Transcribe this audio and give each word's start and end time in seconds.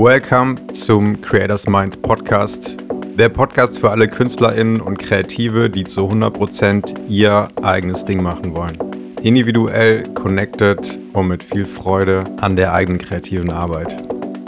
Welcome 0.00 0.70
zum 0.70 1.20
Creators 1.22 1.66
Mind 1.66 2.00
Podcast. 2.02 2.76
Der 3.18 3.28
Podcast 3.28 3.80
für 3.80 3.90
alle 3.90 4.06
KünstlerInnen 4.06 4.80
und 4.80 4.96
Kreative, 4.96 5.68
die 5.68 5.82
zu 5.82 6.02
100% 6.02 7.08
ihr 7.08 7.48
eigenes 7.62 8.04
Ding 8.04 8.22
machen 8.22 8.54
wollen. 8.54 8.78
Individuell, 9.24 10.04
connected 10.14 11.00
und 11.14 11.26
mit 11.26 11.42
viel 11.42 11.66
Freude 11.66 12.22
an 12.36 12.54
der 12.54 12.74
eigenen 12.74 13.00
kreativen 13.00 13.50
Arbeit. 13.50 13.92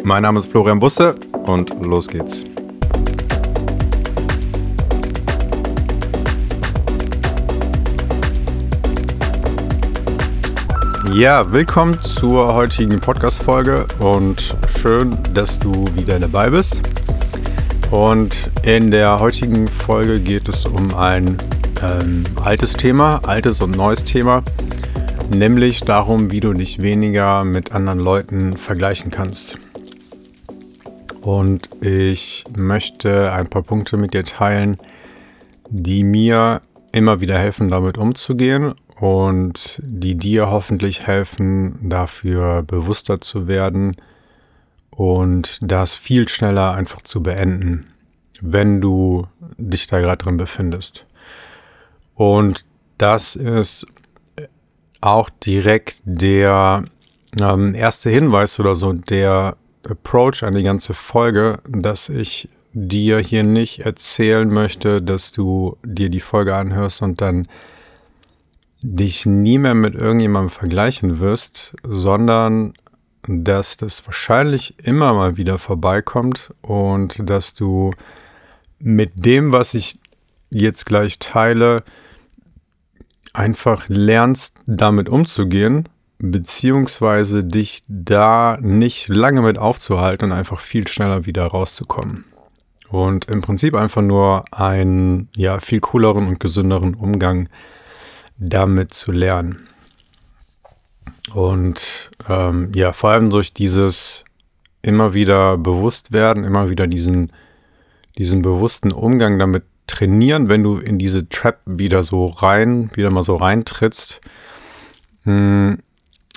Mein 0.04 0.22
Name 0.22 0.38
ist 0.38 0.46
Florian 0.46 0.78
Busse 0.78 1.16
und 1.46 1.70
los 1.82 2.06
geht's. 2.06 2.44
Ja, 11.12 11.50
willkommen 11.50 12.00
zur 12.02 12.54
heutigen 12.54 13.00
Podcast-Folge 13.00 13.84
und 13.98 14.56
schön, 14.78 15.18
dass 15.34 15.58
du 15.58 15.72
wieder 15.96 16.20
dabei 16.20 16.50
bist. 16.50 16.82
Und 17.90 18.48
in 18.62 18.92
der 18.92 19.18
heutigen 19.18 19.66
Folge 19.66 20.20
geht 20.20 20.48
es 20.48 20.66
um 20.66 20.94
ein 20.94 21.36
ähm, 21.82 22.22
altes 22.36 22.74
Thema, 22.74 23.20
altes 23.26 23.60
und 23.60 23.76
neues 23.76 24.04
Thema, 24.04 24.44
nämlich 25.34 25.80
darum, 25.80 26.30
wie 26.30 26.38
du 26.38 26.52
dich 26.52 26.80
weniger 26.80 27.42
mit 27.42 27.72
anderen 27.72 27.98
Leuten 27.98 28.56
vergleichen 28.56 29.10
kannst. 29.10 29.58
Und 31.22 31.68
ich 31.84 32.44
möchte 32.56 33.32
ein 33.32 33.48
paar 33.48 33.62
Punkte 33.62 33.96
mit 33.96 34.14
dir 34.14 34.24
teilen, 34.24 34.78
die 35.70 36.04
mir 36.04 36.62
immer 36.92 37.20
wieder 37.20 37.36
helfen, 37.36 37.68
damit 37.68 37.98
umzugehen 37.98 38.74
und 39.00 39.80
die 39.82 40.14
dir 40.14 40.50
hoffentlich 40.50 41.06
helfen, 41.06 41.88
dafür 41.88 42.62
bewusster 42.62 43.20
zu 43.20 43.48
werden 43.48 43.96
und 44.90 45.58
das 45.62 45.94
viel 45.94 46.28
schneller 46.28 46.72
einfach 46.72 47.00
zu 47.00 47.22
beenden, 47.22 47.86
wenn 48.42 48.80
du 48.82 49.26
dich 49.56 49.86
da 49.86 50.00
gerade 50.00 50.22
drin 50.22 50.36
befindest. 50.36 51.06
Und 52.14 52.66
das 52.98 53.36
ist 53.36 53.86
auch 55.00 55.30
direkt 55.30 56.02
der 56.04 56.84
ähm, 57.40 57.74
erste 57.74 58.10
Hinweis 58.10 58.60
oder 58.60 58.74
so, 58.74 58.92
der 58.92 59.56
Approach 59.88 60.42
an 60.42 60.54
die 60.54 60.62
ganze 60.62 60.92
Folge, 60.92 61.60
dass 61.66 62.10
ich 62.10 62.50
dir 62.74 63.18
hier 63.18 63.44
nicht 63.44 63.80
erzählen 63.80 64.46
möchte, 64.46 65.00
dass 65.00 65.32
du 65.32 65.78
dir 65.82 66.10
die 66.10 66.20
Folge 66.20 66.54
anhörst 66.54 67.00
und 67.00 67.22
dann 67.22 67.48
dich 68.82 69.26
nie 69.26 69.58
mehr 69.58 69.74
mit 69.74 69.94
irgendjemandem 69.94 70.50
vergleichen 70.50 71.20
wirst, 71.20 71.74
sondern 71.82 72.74
dass 73.26 73.76
das 73.76 74.06
wahrscheinlich 74.06 74.78
immer 74.78 75.12
mal 75.12 75.36
wieder 75.36 75.58
vorbeikommt 75.58 76.54
und 76.62 77.28
dass 77.28 77.54
du 77.54 77.92
mit 78.78 79.12
dem, 79.14 79.52
was 79.52 79.74
ich 79.74 79.98
jetzt 80.50 80.86
gleich 80.86 81.18
teile, 81.18 81.84
einfach 83.32 83.88
lernst, 83.88 84.58
damit 84.66 85.08
umzugehen, 85.08 85.88
beziehungsweise 86.18 87.44
dich 87.44 87.82
da 87.88 88.58
nicht 88.60 89.08
lange 89.08 89.42
mit 89.42 89.58
aufzuhalten 89.58 90.32
und 90.32 90.36
einfach 90.36 90.60
viel 90.60 90.88
schneller 90.88 91.26
wieder 91.26 91.46
rauszukommen. 91.46 92.24
Und 92.88 93.26
im 93.26 93.40
Prinzip 93.40 93.76
einfach 93.76 94.02
nur 94.02 94.44
einen 94.52 95.28
ja, 95.36 95.60
viel 95.60 95.80
cooleren 95.80 96.26
und 96.26 96.40
gesünderen 96.40 96.94
Umgang 96.94 97.48
damit 98.40 98.92
zu 98.92 99.12
lernen. 99.12 99.68
Und 101.32 102.10
ähm, 102.28 102.72
ja, 102.74 102.92
vor 102.92 103.10
allem 103.10 103.30
durch 103.30 103.52
dieses 103.54 104.24
immer 104.82 105.14
wieder 105.14 105.58
bewusst 105.58 106.10
werden, 106.10 106.44
immer 106.44 106.70
wieder 106.70 106.86
diesen, 106.86 107.30
diesen 108.18 108.42
bewussten 108.42 108.92
Umgang 108.92 109.38
damit 109.38 109.64
trainieren, 109.86 110.48
wenn 110.48 110.62
du 110.62 110.78
in 110.78 110.98
diese 110.98 111.28
Trap 111.28 111.60
wieder 111.66 112.02
so 112.02 112.26
rein, 112.26 112.90
wieder 112.94 113.10
mal 113.10 113.22
so 113.22 113.36
reintrittst, 113.36 114.20
mh, 115.24 115.32
hm, 115.32 115.78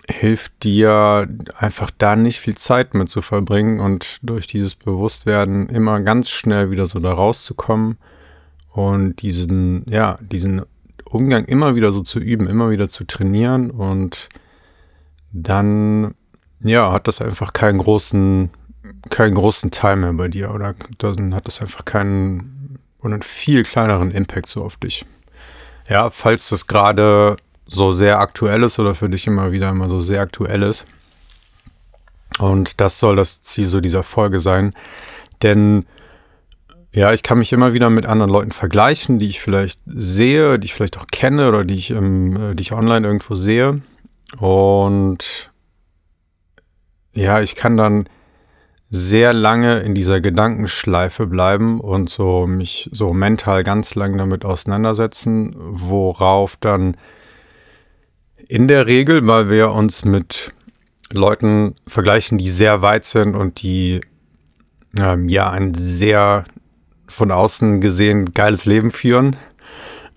hilft 0.09 0.63
dir 0.63 1.29
einfach 1.57 1.89
da 1.97 2.17
nicht 2.17 2.41
viel 2.41 2.57
Zeit 2.57 2.93
mit 2.93 3.07
zu 3.07 3.21
verbringen 3.21 3.79
und 3.79 4.17
durch 4.21 4.47
dieses 4.47 4.75
Bewusstwerden 4.75 5.69
immer 5.69 6.01
ganz 6.01 6.29
schnell 6.29 6.71
wieder 6.71 6.87
so 6.87 6.99
da 6.99 7.13
rauszukommen 7.13 7.97
und 8.73 9.21
diesen, 9.21 9.89
ja, 9.89 10.17
diesen 10.19 10.63
Umgang 11.13 11.45
immer 11.45 11.75
wieder 11.75 11.91
so 11.91 12.01
zu 12.01 12.19
üben, 12.19 12.47
immer 12.47 12.69
wieder 12.69 12.87
zu 12.87 13.05
trainieren 13.05 13.71
und 13.71 14.29
dann, 15.31 16.15
ja, 16.61 16.91
hat 16.91 17.07
das 17.07 17.21
einfach 17.21 17.53
keinen 17.53 17.79
großen, 17.79 18.49
keinen 19.09 19.35
großen 19.35 19.71
Teil 19.71 19.95
mehr 19.95 20.13
bei 20.13 20.27
dir 20.27 20.51
oder 20.51 20.75
dann 20.97 21.35
hat 21.35 21.47
das 21.47 21.61
einfach 21.61 21.85
keinen 21.85 22.79
oder 22.99 23.15
einen 23.15 23.23
viel 23.23 23.63
kleineren 23.63 24.11
Impact 24.11 24.47
so 24.47 24.63
auf 24.63 24.77
dich. 24.77 25.05
Ja, 25.89 26.09
falls 26.09 26.49
das 26.49 26.67
gerade 26.67 27.37
so 27.67 27.91
sehr 27.91 28.19
aktuell 28.19 28.63
ist 28.63 28.79
oder 28.79 28.95
für 28.95 29.09
dich 29.09 29.27
immer 29.27 29.51
wieder 29.51 29.69
immer 29.69 29.89
so 29.89 29.99
sehr 29.99 30.21
aktuell 30.21 30.63
ist. 30.63 30.85
Und 32.39 32.79
das 32.79 32.99
soll 32.99 33.15
das 33.15 33.41
Ziel 33.41 33.67
so 33.67 33.81
dieser 33.81 34.03
Folge 34.03 34.39
sein. 34.39 34.73
Denn 35.43 35.85
ja, 36.93 37.11
ich 37.11 37.23
kann 37.23 37.39
mich 37.39 37.51
immer 37.51 37.73
wieder 37.73 37.89
mit 37.89 38.05
anderen 38.05 38.31
Leuten 38.31 38.51
vergleichen, 38.51 39.17
die 39.17 39.27
ich 39.27 39.41
vielleicht 39.41 39.81
sehe, 39.85 40.59
die 40.59 40.65
ich 40.65 40.75
vielleicht 40.75 40.97
auch 40.99 41.07
kenne 41.07 41.49
oder 41.49 41.65
die 41.65 41.73
ich, 41.73 41.89
ähm, 41.89 42.53
die 42.55 42.61
ich 42.61 42.71
online 42.71 43.05
irgendwo 43.05 43.33
sehe. 43.33 43.81
Und 44.39 45.51
ja, 47.13 47.41
ich 47.41 47.55
kann 47.55 47.77
dann 47.77 48.07
sehr 48.91 49.33
lange 49.33 49.79
in 49.79 49.95
dieser 49.95 50.21
Gedankenschleife 50.21 51.25
bleiben 51.25 51.79
und 51.79 52.11
so 52.11 52.45
mich 52.45 52.89
so 52.91 53.11
mental 53.11 53.63
ganz 53.63 53.95
lang 53.95 54.15
damit 54.15 54.45
auseinandersetzen, 54.45 55.55
worauf 55.57 56.57
dann 56.57 56.95
in 58.47 58.67
der 58.67 58.85
Regel, 58.85 59.25
weil 59.25 59.49
wir 59.49 59.71
uns 59.71 60.05
mit 60.05 60.53
Leuten 61.11 61.73
vergleichen, 61.87 62.37
die 62.37 62.49
sehr 62.49 62.83
weit 62.83 63.05
sind 63.05 63.35
und 63.35 63.63
die 63.63 64.01
ähm, 64.99 65.27
ja 65.27 65.49
ein 65.49 65.73
sehr 65.73 66.45
von 67.13 67.31
außen 67.31 67.79
gesehen 67.79 68.33
geiles 68.33 68.65
Leben 68.65 68.91
führen 68.91 69.35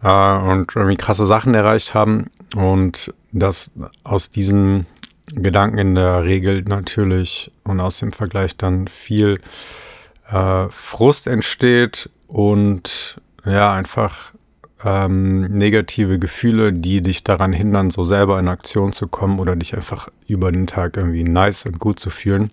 äh, 0.03 0.37
und 0.39 0.75
irgendwie 0.75 0.97
krasse 0.97 1.27
Sachen 1.27 1.55
erreicht 1.55 1.95
haben 1.95 2.31
und 2.55 3.13
dass 3.33 3.71
aus 4.03 4.31
diesen 4.31 4.87
Gedanken 5.27 5.79
in 5.79 5.95
der 5.95 6.25
Regel 6.25 6.63
natürlich 6.63 7.53
und 7.65 7.81
aus 7.81 7.99
dem 7.99 8.13
Vergleich 8.13 8.57
dann 8.57 8.89
viel 8.89 9.41
äh, 10.31 10.69
Frust 10.71 11.27
entsteht 11.27 12.09
und 12.29 13.21
ja, 13.45 13.73
einfach 13.73 14.33
ähm, 14.85 15.43
negative 15.43 16.19
Gefühle, 16.19 16.73
die 16.73 17.03
dich 17.03 17.25
daran 17.25 17.53
hindern, 17.53 17.91
so 17.91 18.05
selber 18.05 18.39
in 18.39 18.49
Aktion 18.49 18.93
zu 18.93 19.09
kommen 19.09 19.39
oder 19.39 19.57
dich 19.57 19.77
einfach 19.77 20.09
über 20.27 20.53
den 20.53 20.67
Tag 20.67 20.97
irgendwie 20.97 21.25
nice 21.25 21.67
und 21.67 21.79
gut 21.79 21.99
zu 21.99 22.11
fühlen. 22.11 22.51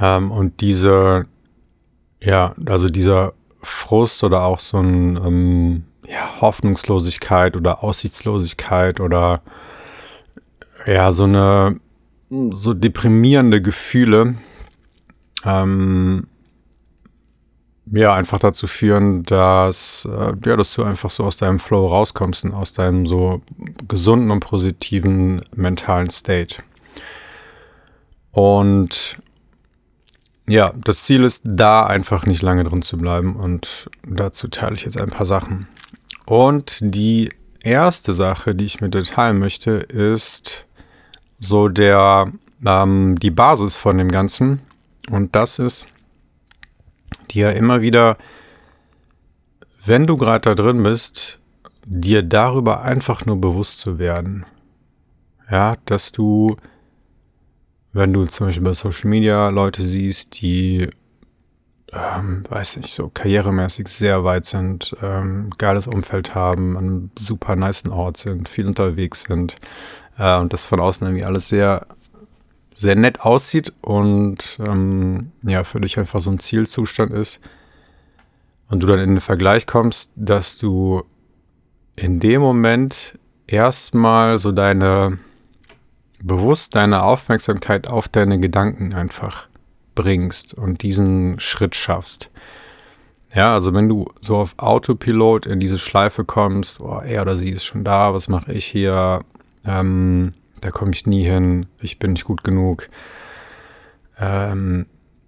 Ähm, 0.00 0.30
und 0.30 0.60
diese 0.60 1.26
ja, 2.20 2.54
also 2.66 2.88
dieser 2.88 3.32
Frust 3.60 4.22
oder 4.24 4.44
auch 4.44 4.60
so 4.60 4.78
ein 4.78 5.16
ähm, 5.16 5.84
ja, 6.06 6.40
Hoffnungslosigkeit 6.40 7.56
oder 7.56 7.82
Aussichtslosigkeit 7.84 9.00
oder 9.00 9.42
ja, 10.86 11.12
so 11.12 11.24
eine 11.24 11.80
so 12.30 12.74
deprimierende 12.74 13.62
Gefühle, 13.62 14.34
ähm, 15.44 16.26
ja, 17.90 18.14
einfach 18.14 18.38
dazu 18.38 18.66
führen, 18.66 19.22
dass, 19.22 20.06
äh, 20.10 20.34
ja, 20.44 20.56
dass 20.56 20.74
du 20.74 20.82
einfach 20.82 21.10
so 21.10 21.24
aus 21.24 21.38
deinem 21.38 21.58
Flow 21.58 21.86
rauskommst 21.86 22.44
und 22.44 22.52
aus 22.52 22.74
deinem 22.74 23.06
so 23.06 23.40
gesunden 23.86 24.30
und 24.30 24.40
positiven 24.40 25.42
mentalen 25.54 26.10
State. 26.10 26.56
Und 28.30 29.18
ja, 30.48 30.72
das 30.82 31.04
Ziel 31.04 31.24
ist, 31.24 31.42
da 31.44 31.86
einfach 31.86 32.26
nicht 32.26 32.42
lange 32.42 32.64
drin 32.64 32.82
zu 32.82 32.96
bleiben 32.96 33.36
und 33.36 33.90
dazu 34.06 34.48
teile 34.48 34.74
ich 34.74 34.82
jetzt 34.82 34.98
ein 34.98 35.10
paar 35.10 35.26
Sachen. 35.26 35.68
Und 36.26 36.78
die 36.80 37.30
erste 37.60 38.14
Sache, 38.14 38.54
die 38.54 38.64
ich 38.64 38.80
mit 38.80 38.94
dir 38.94 39.04
teilen 39.04 39.38
möchte, 39.38 39.72
ist 39.72 40.66
so 41.38 41.68
der, 41.68 42.32
ähm, 42.64 43.16
die 43.18 43.30
Basis 43.30 43.76
von 43.76 43.98
dem 43.98 44.08
Ganzen. 44.10 44.60
Und 45.10 45.34
das 45.34 45.58
ist, 45.58 45.86
dir 47.30 47.54
immer 47.54 47.80
wieder, 47.80 48.16
wenn 49.84 50.06
du 50.06 50.16
gerade 50.16 50.54
da 50.54 50.54
drin 50.54 50.82
bist, 50.82 51.38
dir 51.84 52.22
darüber 52.22 52.82
einfach 52.82 53.24
nur 53.24 53.40
bewusst 53.40 53.80
zu 53.80 53.98
werden. 53.98 54.44
Ja, 55.50 55.76
dass 55.86 56.12
du 56.12 56.56
wenn 57.92 58.12
du 58.12 58.26
zum 58.26 58.46
Beispiel 58.46 58.64
bei 58.64 58.72
Social 58.72 59.08
Media 59.08 59.48
Leute 59.48 59.82
siehst, 59.82 60.40
die, 60.40 60.88
ähm, 61.92 62.44
weiß 62.48 62.78
nicht, 62.78 62.92
so 62.92 63.08
karrieremäßig 63.08 63.88
sehr 63.88 64.24
weit 64.24 64.46
sind, 64.46 64.94
ähm, 65.02 65.50
geiles 65.58 65.86
Umfeld 65.86 66.34
haben, 66.34 66.76
an 66.76 67.10
super 67.18 67.56
niceen 67.56 67.92
Ort 67.92 68.18
sind, 68.18 68.48
viel 68.48 68.66
unterwegs 68.66 69.22
sind 69.22 69.56
äh, 70.18 70.38
und 70.38 70.52
das 70.52 70.64
von 70.64 70.80
außen 70.80 71.06
irgendwie 71.06 71.24
alles 71.24 71.48
sehr, 71.48 71.86
sehr 72.74 72.94
nett 72.94 73.20
aussieht 73.20 73.72
und 73.80 74.58
ähm, 74.60 75.32
ja, 75.42 75.64
für 75.64 75.80
dich 75.80 75.98
einfach 75.98 76.20
so 76.20 76.30
ein 76.30 76.38
Zielzustand 76.38 77.12
ist 77.12 77.40
und 78.68 78.80
du 78.80 78.86
dann 78.86 79.00
in 79.00 79.10
den 79.14 79.20
Vergleich 79.20 79.66
kommst, 79.66 80.12
dass 80.14 80.58
du 80.58 81.02
in 81.96 82.20
dem 82.20 82.42
Moment 82.42 83.18
erstmal 83.46 84.38
so 84.38 84.52
deine 84.52 85.18
bewusst 86.22 86.74
deine 86.74 87.02
Aufmerksamkeit 87.02 87.88
auf 87.88 88.08
deine 88.08 88.38
Gedanken 88.40 88.94
einfach 88.94 89.48
bringst 89.94 90.54
und 90.54 90.82
diesen 90.82 91.40
Schritt 91.40 91.74
schaffst. 91.74 92.30
Ja, 93.34 93.54
also 93.54 93.74
wenn 93.74 93.88
du 93.88 94.10
so 94.20 94.38
auf 94.38 94.54
Autopilot 94.56 95.46
in 95.46 95.60
diese 95.60 95.78
Schleife 95.78 96.24
kommst, 96.24 96.80
oh, 96.80 97.00
er 97.00 97.22
oder 97.22 97.36
sie 97.36 97.50
ist 97.50 97.64
schon 97.64 97.84
da, 97.84 98.14
was 98.14 98.28
mache 98.28 98.52
ich 98.52 98.64
hier? 98.64 99.24
Ähm, 99.64 100.32
da 100.60 100.70
komme 100.70 100.92
ich 100.92 101.06
nie 101.06 101.24
hin, 101.24 101.66
ich 101.80 101.98
bin 101.98 102.12
nicht 102.12 102.24
gut 102.24 102.42
genug. 102.42 102.88
Ähm, 104.18 104.86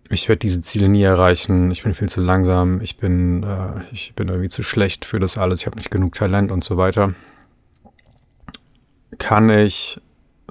ich 0.09 0.29
werde 0.29 0.41
diese 0.41 0.61
Ziele 0.63 0.89
nie 0.89 1.03
erreichen, 1.03 1.71
ich 1.71 1.83
bin 1.83 1.95
viel 1.95 2.09
zu 2.09 2.21
langsam, 2.21 2.81
ich 2.81 2.97
bin, 2.97 3.43
äh, 3.43 3.83
ich 3.93 4.15
bin 4.15 4.29
irgendwie 4.29 4.49
zu 4.49 4.63
schlecht 4.63 5.05
für 5.05 5.21
das 5.21 5.39
alles, 5.39 5.61
ich 5.61 5.67
habe 5.67 5.77
nicht 5.77 5.91
genug 5.91 6.15
Talent 6.15 6.51
und 6.51 6.65
so 6.65 6.77
weiter. 6.77 7.15
Kann 9.19 9.51
ich 9.51 10.01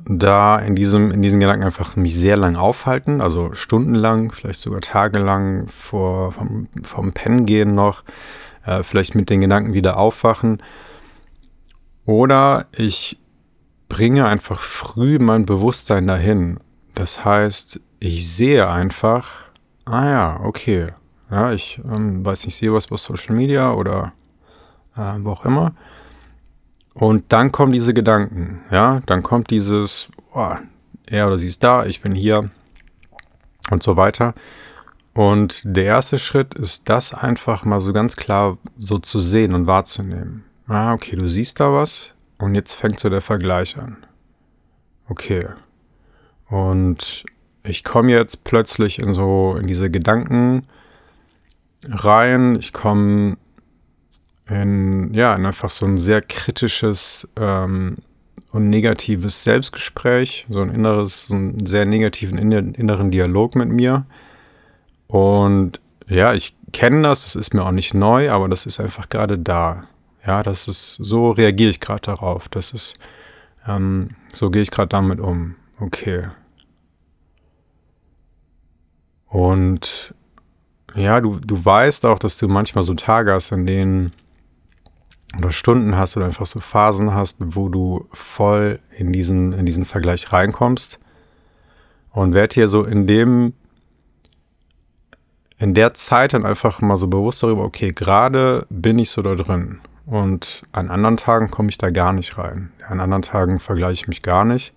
da 0.06 0.58
in 0.58 0.76
diesem, 0.76 1.12
in 1.12 1.22
diesen 1.22 1.40
Gedanken 1.40 1.66
einfach 1.66 1.96
mich 1.96 2.16
sehr 2.16 2.38
lang 2.38 2.56
aufhalten, 2.56 3.22
also 3.22 3.54
stundenlang, 3.54 4.32
vielleicht 4.32 4.60
sogar 4.60 4.82
tagelang 4.82 5.68
vor, 5.68 6.32
vom, 6.32 6.68
vom 6.84 7.14
Pennen 7.14 7.46
gehen 7.46 7.76
noch, 7.76 8.04
äh, 8.66 8.84
vielleicht 8.84 9.16
mit 9.16 9.30
den 9.30 9.42
Gedanken 9.42 9.74
wieder 9.74 9.98
aufwachen. 9.98 10.62
Oder 12.06 12.68
ich 12.72 13.20
bringe 13.88 14.26
einfach 14.26 14.62
früh 14.62 15.20
mein 15.20 15.46
Bewusstsein 15.46 16.08
dahin. 16.08 16.60
Das 16.96 17.24
heißt, 17.26 17.80
ich 18.00 18.30
sehe 18.30 18.68
einfach, 18.68 19.46
ah 19.86 20.10
ja, 20.10 20.40
okay, 20.44 20.88
ja, 21.30 21.52
ich 21.52 21.82
ähm, 21.88 22.26
weiß 22.26 22.46
nicht, 22.46 22.56
sehe 22.56 22.74
was 22.74 22.88
bei 22.88 22.98
Social 22.98 23.36
Media 23.36 23.74
oder 23.74 24.14
äh, 24.96 25.14
wo 25.20 25.32
auch 25.32 25.46
immer 25.46 25.74
und 26.94 27.26
dann 27.30 27.52
kommen 27.52 27.72
diese 27.72 27.94
Gedanken, 27.94 28.62
ja, 28.72 29.02
dann 29.06 29.24
kommt 29.24 29.50
dieses, 29.50 30.10
oh, 30.34 30.56
er 31.06 31.28
oder 31.28 31.40
sie 31.40 31.48
ist 31.48 31.64
da, 31.64 31.86
ich 31.86 32.02
bin 32.02 32.14
hier 32.14 32.50
und 33.72 33.84
so 33.84 33.98
weiter. 33.98 34.34
Und 35.14 35.62
der 35.66 35.86
erste 35.86 36.18
Schritt 36.18 36.54
ist 36.54 36.88
das 36.88 37.14
einfach 37.14 37.66
mal 37.66 37.80
so 37.80 37.92
ganz 37.94 38.16
klar 38.16 38.58
so 38.78 39.00
zu 39.00 39.20
sehen 39.20 39.54
und 39.54 39.68
wahrzunehmen. 39.68 40.46
Ah, 40.68 40.94
okay, 40.94 41.16
du 41.16 41.28
siehst 41.28 41.60
da 41.60 41.74
was 41.74 42.14
und 42.38 42.56
jetzt 42.56 42.74
fängt 42.74 43.00
so 43.00 43.10
der 43.10 43.22
Vergleich 43.22 43.78
an. 43.78 44.06
Okay. 45.08 45.48
Und 46.48 47.26
ich 47.64 47.84
komme 47.84 48.12
jetzt 48.12 48.44
plötzlich 48.44 49.00
in 49.00 49.14
so 49.14 49.58
in 49.60 49.68
diese 49.68 49.90
Gedanken 49.90 50.68
rein. 51.88 52.56
Ich 52.56 52.72
komme 52.72 53.38
in, 54.50 55.14
ja, 55.14 55.36
in 55.36 55.46
einfach 55.46 55.70
so 55.70 55.86
ein 55.86 55.98
sehr 55.98 56.22
kritisches 56.22 57.28
ähm, 57.38 57.98
und 58.52 58.70
negatives 58.70 59.44
Selbstgespräch, 59.44 60.48
so 60.50 60.62
ein 60.62 60.70
inneres, 60.70 61.28
so 61.28 61.36
einen 61.36 61.66
sehr 61.66 61.86
negativen 61.86 62.38
inneren 62.38 63.12
Dialog 63.12 63.56
mit 63.56 63.70
mir. 63.70 64.06
Und 65.08 65.80
ja, 66.08 66.34
ich 66.34 66.56
kenne 66.74 67.04
das, 67.04 67.24
das 67.24 67.36
ist 67.36 67.54
mir 67.54 67.64
auch 67.64 67.72
nicht 67.72 67.94
neu, 67.94 68.32
aber 68.32 68.48
das 68.50 68.66
ist 68.66 68.80
einfach 68.80 69.10
gerade 69.10 69.38
da. 69.38 69.84
Ja, 70.26 70.44
das 70.44 70.68
ist, 70.68 70.96
so 70.96 71.32
reagiere 71.32 71.70
ich 71.70 71.80
gerade 71.80 72.02
darauf. 72.02 72.50
Das 72.50 72.72
ist, 72.72 72.98
ähm, 73.68 74.10
so 74.34 74.50
gehe 74.50 74.62
ich 74.62 74.72
gerade 74.72 74.90
damit 74.90 75.20
um. 75.20 75.56
Okay. 75.80 76.28
Und 79.28 80.14
ja, 80.96 81.22
du, 81.22 81.40
du 81.40 81.64
weißt 81.64 82.06
auch, 82.06 82.20
dass 82.20 82.38
du 82.40 82.48
manchmal 82.48 82.84
so 82.84 82.96
Tage 82.96 83.32
hast, 83.32 83.52
in 83.52 83.68
denen 83.68 84.12
oder 85.38 85.52
Stunden 85.52 85.98
hast 85.98 86.18
oder 86.18 86.26
einfach 86.26 86.46
so 86.46 86.60
Phasen 86.60 87.14
hast, 87.14 87.38
wo 87.40 87.70
du 87.70 88.08
voll 88.12 88.80
in 88.98 89.12
diesen, 89.12 89.54
in 89.54 89.66
diesen 89.66 89.86
Vergleich 89.86 90.32
reinkommst. 90.32 91.00
Und 92.12 92.34
werd 92.34 92.54
hier 92.54 92.68
so 92.68 92.84
in 92.84 93.06
dem, 93.06 93.54
in 95.60 95.74
der 95.74 95.94
Zeit 95.94 96.34
dann 96.34 96.46
einfach 96.46 96.82
mal 96.82 96.98
so 96.98 97.08
bewusst 97.08 97.44
darüber, 97.44 97.64
okay, 97.64 97.90
gerade 97.90 98.66
bin 98.70 98.98
ich 98.98 99.12
so 99.12 99.22
da 99.22 99.36
drin. 99.36 99.80
Und 100.06 100.64
an 100.72 100.90
anderen 100.90 101.18
Tagen 101.18 101.52
komme 101.52 101.70
ich 101.70 101.78
da 101.78 101.92
gar 101.92 102.14
nicht 102.14 102.38
rein. 102.40 102.72
An 102.88 103.00
anderen 103.00 103.22
Tagen 103.22 103.60
vergleiche 103.60 104.02
ich 104.02 104.08
mich 104.08 104.24
gar 104.24 104.44
nicht. 104.44 104.74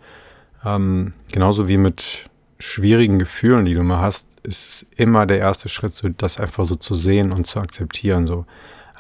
Ähm, 0.65 1.15
genauso 1.33 1.69
wie 1.69 1.79
mit 1.79 2.29
schwierigen 2.59 3.19
Gefühlen, 3.19 3.65
die 3.65 3.75
du 3.75 3.83
mal 3.83 4.03
hast, 4.03 4.29
ist 4.43 4.69
es 4.69 4.87
immer 4.97 5.25
der 5.25 5.39
erste 5.39 5.69
Schritt, 5.69 5.95
so 5.95 6.09
das 6.11 6.39
einfach 6.39 6.67
so 6.67 6.77
zu 6.77 6.95
sehen 6.95 7.33
und 7.33 7.47
zu 7.47 7.61
akzeptieren. 7.61 8.27
So, 8.27 8.45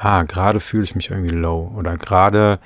ah, 0.02 0.24
gerade 0.24 0.60
fühle 0.60 0.84
ich 0.84 0.94
mich 0.94 1.10
irgendwie 1.10 1.34
low 1.34 1.72
oder 1.76 1.96
gerade 1.96 2.58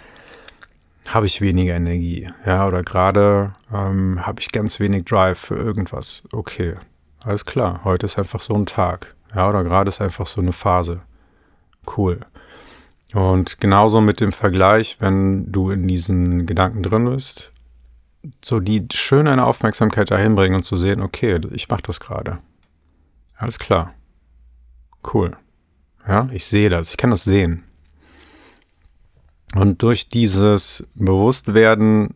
habe 1.08 1.26
ich 1.26 1.40
weniger 1.40 1.74
Energie, 1.74 2.28
ja, 2.44 2.66
oder 2.66 2.82
gerade 2.82 3.52
ähm, 3.72 4.26
habe 4.26 4.40
ich 4.40 4.50
ganz 4.50 4.80
wenig 4.80 5.04
Drive 5.04 5.38
für 5.38 5.54
irgendwas. 5.54 6.24
Okay, 6.32 6.76
alles 7.22 7.44
klar, 7.44 7.82
heute 7.84 8.06
ist 8.06 8.18
einfach 8.18 8.40
so 8.42 8.54
ein 8.54 8.66
Tag, 8.66 9.14
ja, 9.34 9.48
oder 9.48 9.62
gerade 9.62 9.88
ist 9.88 10.00
einfach 10.00 10.26
so 10.26 10.40
eine 10.40 10.52
Phase. 10.52 11.02
Cool. 11.96 12.20
Und 13.14 13.60
genauso 13.60 14.00
mit 14.00 14.20
dem 14.20 14.32
Vergleich, 14.32 14.96
wenn 14.98 15.52
du 15.52 15.70
in 15.70 15.86
diesen 15.86 16.46
Gedanken 16.46 16.82
drin 16.82 17.04
bist, 17.04 17.52
so 18.44 18.58
die 18.58 18.88
schön 18.92 19.28
eine 19.28 19.44
Aufmerksamkeit 19.44 20.10
dahin 20.10 20.34
bringen 20.34 20.56
und 20.56 20.64
zu 20.64 20.76
sehen, 20.76 21.00
okay, 21.00 21.38
ich 21.52 21.68
mache 21.68 21.82
das 21.82 22.00
gerade. 22.00 22.38
Alles 23.36 23.58
klar. 23.60 23.94
Cool. 25.14 25.36
Ja, 26.06 26.28
ich 26.32 26.46
sehe 26.46 26.68
das, 26.68 26.90
ich 26.90 26.96
kann 26.96 27.10
das 27.10 27.24
sehen. 27.24 27.64
Und 29.54 29.82
durch 29.82 30.08
dieses 30.08 30.86
Bewusstwerden 30.94 32.14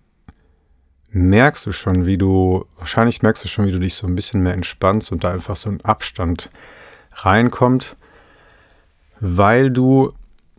merkst 1.10 1.66
du 1.66 1.72
schon, 1.72 2.06
wie 2.06 2.19
du, 2.19 2.66
wahrscheinlich 2.76 3.22
merkst 3.22 3.44
du 3.44 3.48
schon, 3.48 3.66
wie 3.66 3.72
du 3.72 3.78
dich 3.78 3.94
so 3.94 4.06
ein 4.06 4.14
bisschen 4.14 4.42
mehr 4.42 4.54
entspannst 4.54 5.10
und 5.10 5.25
da 5.25 5.32
einfach 5.32 5.56
so 5.56 5.70
ein 5.70 5.81
Abstand 5.82 6.50
reinkommt, 7.14 7.96
weil 9.20 9.70
du 9.70 10.12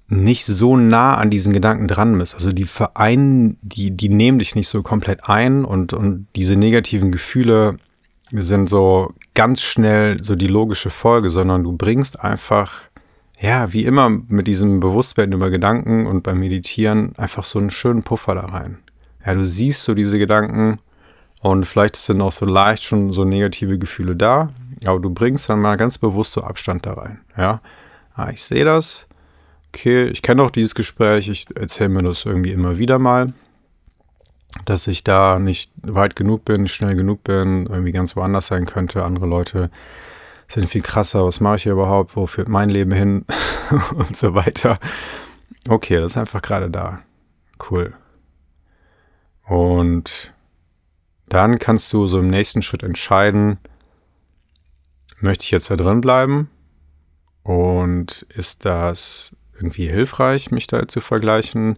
nicht 0.07 0.45
so 0.45 0.75
nah 0.75 1.16
an 1.16 1.30
diesen 1.30 1.54
Gedanken 1.54 1.88
dran 1.88 2.18
bist. 2.18 2.36
Also 2.36 2.51
die 2.51 2.66
vereinen, 2.66 3.57
die, 3.62 3.92
die 3.92 4.10
nehmen 4.10 4.39
dich 4.39 4.56
nicht 4.56 4.68
so 4.68 4.81
komplett 4.83 5.30
ein 5.30 5.63
und, 5.63 5.94
und 5.94 6.28
diese 6.36 6.57
negativen 6.57 7.13
Gefühle 7.13 7.78
sind 8.31 8.68
so 8.68 9.14
ganz 9.33 9.61
schnell 9.61 10.21
so 10.21 10.35
die 10.35 10.47
logische 10.47 10.90
Folge, 10.90 11.30
sondern 11.30 11.64
du 11.64 11.73
bringst 11.73 12.19
einfach 12.19 12.91
ja, 13.42 13.74
wie 13.74 13.86
immer 13.86 14.10
mit 14.10 14.45
diesem 14.45 14.80
Bewusstwerden 14.80 15.33
über 15.33 15.50
Gedanken 15.50 16.06
und 16.06 16.21
beim 16.21 16.40
Meditieren 16.40 17.16
einfach 17.18 17.44
so 17.44 17.57
einen 17.57 17.71
schönen 17.71 18.04
Puffer 18.04 18.36
da 18.36 18.42
rein. 18.42 18.78
Ja, 19.26 19.33
du 19.33 19.45
siehst 19.45 19.83
so 19.83 19.95
diese 19.95 20.19
Gedanken 20.19 20.80
und 21.42 21.66
vielleicht 21.66 21.95
sind 21.95 22.21
auch 22.21 22.31
so 22.31 22.45
leicht 22.45 22.83
schon 22.83 23.12
so 23.12 23.26
negative 23.26 23.80
Gefühle 23.80 24.16
da, 24.16 24.50
aber 24.86 25.00
du 25.00 25.10
bringst 25.10 25.50
dann 25.50 25.60
mal 25.60 25.76
ganz 25.76 25.98
bewusst 25.98 26.33
so 26.33 26.44
Abstand 26.44 26.86
da 26.86 26.94
rein. 26.94 27.21
Ja, 27.36 27.62
ah, 28.14 28.30
ich 28.30 28.44
sehe 28.44 28.64
das. 28.64 29.07
Okay, 29.69 30.06
ich 30.06 30.21
kenne 30.21 30.44
auch 30.44 30.52
dieses 30.52 30.76
Gespräch, 30.76 31.28
ich 31.28 31.48
erzähle 31.56 31.90
mir 31.90 32.04
das 32.04 32.26
irgendwie 32.26 32.52
immer 32.52 32.78
wieder 32.78 33.00
mal, 33.00 33.33
dass 34.66 34.86
ich 34.86 35.04
da 35.04 35.40
nicht 35.40 35.71
weit 35.81 36.16
genug 36.16 36.45
bin, 36.45 36.68
schnell 36.68 36.95
genug 36.95 37.24
bin, 37.24 37.66
irgendwie 37.66 37.92
ganz 37.92 38.16
woanders 38.16 38.48
sein 38.48 38.68
könnte, 38.68 39.04
andere 39.04 39.26
Leute 39.26 39.71
sind 40.54 40.70
viel 40.70 40.81
krasser, 40.81 41.26
was 41.26 41.40
mache 41.40 41.58
ich 41.58 41.64
hier 41.64 41.74
überhaupt, 41.74 42.16
wo 42.16 42.26
führt 42.26 42.50
mein 42.50 42.70
Leben 42.70 42.92
hin 42.92 43.26
und 43.96 44.16
so 44.16 44.34
weiter. 44.34 44.80
Okay, 45.68 45.98
das 45.98 46.14
ist 46.14 46.18
einfach 46.18 46.42
gerade 46.42 46.70
da. 46.70 47.02
Cool. 47.70 47.94
Und 49.48 50.34
dann 51.28 51.60
kannst 51.60 51.92
du 51.94 52.08
so 52.08 52.20
im 52.20 52.28
nächsten 52.28 52.62
Schritt 52.62 52.84
entscheiden, 52.84 53.58
möchte 55.20 55.44
ich 55.44 55.52
jetzt 55.52 55.70
da 55.70 55.76
drin 55.76 56.02
bleiben? 56.02 56.50
Und 57.44 58.26
ist 58.30 58.66
das 58.66 59.36
irgendwie 59.56 59.90
hilfreich, 59.90 60.52
mich 60.52 60.68
da 60.68 60.88
zu 60.88 61.02
vergleichen? 61.02 61.78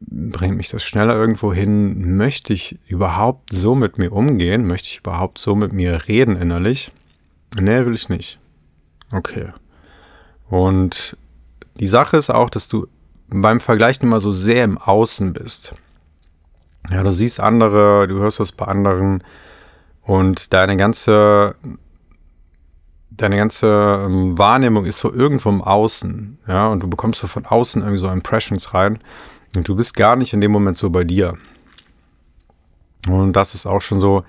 Bringt 0.00 0.56
mich 0.56 0.68
das 0.68 0.84
schneller 0.84 1.14
irgendwo 1.14 1.52
hin? 1.52 2.16
Möchte 2.16 2.52
ich 2.52 2.78
überhaupt 2.86 3.52
so 3.52 3.74
mit 3.74 3.98
mir 3.98 4.12
umgehen? 4.12 4.66
Möchte 4.66 4.88
ich 4.88 4.98
überhaupt 4.98 5.38
so 5.38 5.54
mit 5.54 5.72
mir 5.72 6.08
reden 6.08 6.36
innerlich? 6.36 6.92
Nee, 7.54 7.86
will 7.86 7.94
ich 7.94 8.08
nicht. 8.08 8.38
Okay. 9.12 9.52
Und 10.48 11.16
die 11.78 11.86
Sache 11.86 12.16
ist 12.16 12.30
auch, 12.30 12.50
dass 12.50 12.68
du 12.68 12.86
beim 13.28 13.60
Vergleichen 13.60 14.06
immer 14.06 14.20
so 14.20 14.32
sehr 14.32 14.64
im 14.64 14.78
Außen 14.78 15.32
bist. 15.32 15.74
Ja, 16.90 17.02
du 17.02 17.12
siehst 17.12 17.40
andere, 17.40 18.06
du 18.06 18.18
hörst 18.18 18.38
was 18.38 18.52
bei 18.52 18.66
anderen 18.66 19.24
und 20.02 20.52
deine 20.52 20.76
ganze, 20.76 21.56
deine 23.10 23.36
ganze 23.36 24.04
ähm, 24.06 24.38
Wahrnehmung 24.38 24.84
ist 24.84 24.98
so 24.98 25.12
irgendwo 25.12 25.48
im 25.48 25.62
Außen. 25.62 26.38
Ja, 26.46 26.68
und 26.68 26.82
du 26.82 26.88
bekommst 26.88 27.20
so 27.20 27.26
von 27.26 27.44
außen 27.44 27.82
irgendwie 27.82 27.98
so 27.98 28.08
Impressions 28.08 28.72
rein 28.72 29.00
und 29.56 29.66
du 29.66 29.74
bist 29.74 29.96
gar 29.96 30.14
nicht 30.14 30.32
in 30.32 30.40
dem 30.40 30.52
Moment 30.52 30.76
so 30.76 30.90
bei 30.90 31.02
dir. 31.02 31.36
Und 33.08 33.32
das 33.32 33.54
ist 33.54 33.66
auch 33.66 33.80
schon 33.80 33.98
so 33.98 34.24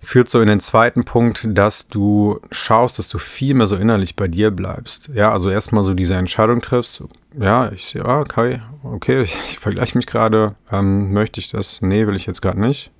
führt 0.00 0.30
so 0.30 0.40
in 0.40 0.48
den 0.48 0.60
zweiten 0.60 1.04
Punkt, 1.04 1.46
dass 1.50 1.88
du 1.88 2.40
schaust, 2.50 2.98
dass 2.98 3.08
du 3.08 3.18
viel 3.18 3.54
mehr 3.54 3.66
so 3.66 3.76
innerlich 3.76 4.16
bei 4.16 4.28
dir 4.28 4.50
bleibst. 4.50 5.08
Ja, 5.14 5.30
also 5.30 5.50
erstmal 5.50 5.84
so 5.84 5.94
diese 5.94 6.14
Entscheidung 6.14 6.60
triffst. 6.60 7.04
Ja, 7.38 7.70
ich 7.70 7.84
sehe, 7.84 8.04
ah, 8.04 8.20
okay, 8.20 8.60
okay, 8.82 9.22
ich, 9.24 9.36
ich 9.48 9.58
vergleiche 9.58 9.96
mich 9.96 10.06
gerade. 10.06 10.54
Ähm, 10.72 11.12
möchte 11.12 11.40
ich 11.40 11.50
das? 11.50 11.82
Nee, 11.82 12.06
will 12.06 12.16
ich 12.16 12.26
jetzt 12.26 12.40
gerade 12.40 12.60
nicht. 12.60 12.90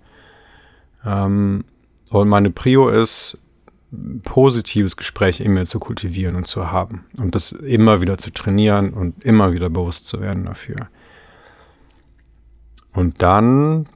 Ähm, 1.04 1.64
und 2.10 2.28
meine 2.28 2.50
Prio 2.50 2.88
ist, 2.88 3.38
positives 4.22 4.96
Gespräch 4.96 5.40
in 5.40 5.52
mir 5.52 5.66
zu 5.66 5.78
kultivieren 5.78 6.36
und 6.36 6.46
zu 6.46 6.70
haben. 6.70 7.06
Und 7.18 7.34
das 7.34 7.52
immer 7.52 8.00
wieder 8.00 8.18
zu 8.18 8.30
trainieren 8.30 8.92
und 8.92 9.24
immer 9.24 9.52
wieder 9.52 9.68
bewusst 9.68 10.06
zu 10.06 10.20
werden 10.20 10.44
dafür. 10.44 10.88
Und 12.92 13.22
dann 13.22 13.86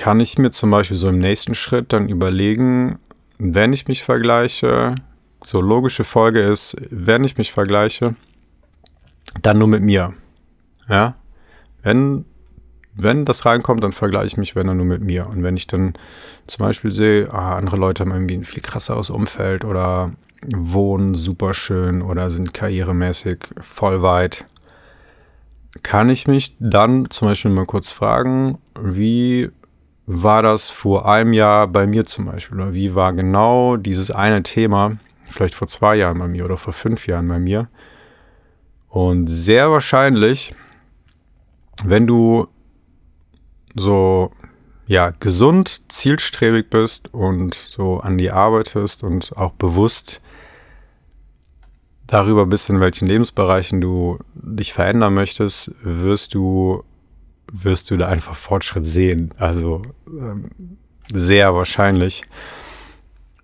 kann 0.00 0.18
ich 0.18 0.38
mir 0.38 0.50
zum 0.50 0.70
Beispiel 0.70 0.96
so 0.96 1.10
im 1.10 1.18
nächsten 1.18 1.54
Schritt 1.54 1.92
dann 1.92 2.08
überlegen, 2.08 2.98
wenn 3.36 3.74
ich 3.74 3.86
mich 3.86 4.02
vergleiche, 4.02 4.94
so 5.44 5.60
logische 5.60 6.04
Folge 6.04 6.40
ist, 6.40 6.74
wenn 6.88 7.22
ich 7.22 7.36
mich 7.36 7.52
vergleiche, 7.52 8.14
dann 9.42 9.58
nur 9.58 9.68
mit 9.68 9.82
mir. 9.82 10.14
Ja, 10.88 11.16
wenn, 11.82 12.24
wenn 12.94 13.26
das 13.26 13.44
reinkommt, 13.44 13.84
dann 13.84 13.92
vergleiche 13.92 14.28
ich 14.28 14.36
mich, 14.38 14.56
wenn 14.56 14.68
dann 14.68 14.78
nur 14.78 14.86
mit 14.86 15.02
mir. 15.02 15.26
Und 15.26 15.42
wenn 15.42 15.58
ich 15.58 15.66
dann 15.66 15.92
zum 16.46 16.64
Beispiel 16.64 16.92
sehe, 16.92 17.30
ah, 17.30 17.56
andere 17.56 17.76
Leute 17.76 18.02
haben 18.02 18.12
irgendwie 18.12 18.38
ein 18.38 18.44
viel 18.44 18.62
krasseres 18.62 19.10
Umfeld 19.10 19.66
oder 19.66 20.12
wohnen 20.46 21.14
super 21.14 21.52
schön 21.52 22.00
oder 22.00 22.30
sind 22.30 22.54
karrieremäßig 22.54 23.40
voll 23.60 24.00
weit, 24.00 24.46
kann 25.82 26.08
ich 26.08 26.26
mich 26.26 26.56
dann 26.58 27.10
zum 27.10 27.28
Beispiel 27.28 27.50
mal 27.50 27.66
kurz 27.66 27.90
fragen, 27.90 28.58
wie 28.80 29.50
war 30.06 30.42
das 30.42 30.70
vor 30.70 31.08
einem 31.08 31.32
Jahr 31.32 31.68
bei 31.68 31.86
mir 31.86 32.04
zum 32.04 32.26
Beispiel? 32.26 32.60
Oder 32.60 32.74
wie 32.74 32.94
war 32.94 33.12
genau 33.12 33.76
dieses 33.76 34.10
eine 34.10 34.42
Thema, 34.42 34.96
vielleicht 35.28 35.54
vor 35.54 35.68
zwei 35.68 35.96
Jahren 35.96 36.18
bei 36.18 36.28
mir 36.28 36.44
oder 36.44 36.56
vor 36.56 36.72
fünf 36.72 37.06
Jahren 37.06 37.28
bei 37.28 37.38
mir? 37.38 37.68
Und 38.88 39.28
sehr 39.28 39.70
wahrscheinlich, 39.70 40.54
wenn 41.84 42.06
du 42.06 42.48
so 43.76 44.32
ja, 44.86 45.12
gesund, 45.20 45.82
zielstrebig 45.92 46.68
bist 46.68 47.14
und 47.14 47.54
so 47.54 48.00
an 48.00 48.18
die 48.18 48.32
arbeitest 48.32 49.04
und 49.04 49.36
auch 49.36 49.52
bewusst 49.52 50.20
darüber 52.08 52.46
bist, 52.46 52.68
in 52.70 52.80
welchen 52.80 53.06
Lebensbereichen 53.06 53.80
du 53.80 54.18
dich 54.34 54.72
verändern 54.72 55.14
möchtest, 55.14 55.72
wirst 55.82 56.34
du 56.34 56.82
wirst 57.52 57.90
du 57.90 57.96
da 57.96 58.06
einfach 58.06 58.34
Fortschritt 58.34 58.86
sehen. 58.86 59.34
Also 59.38 59.82
ähm, 60.06 60.50
sehr 61.12 61.54
wahrscheinlich. 61.54 62.24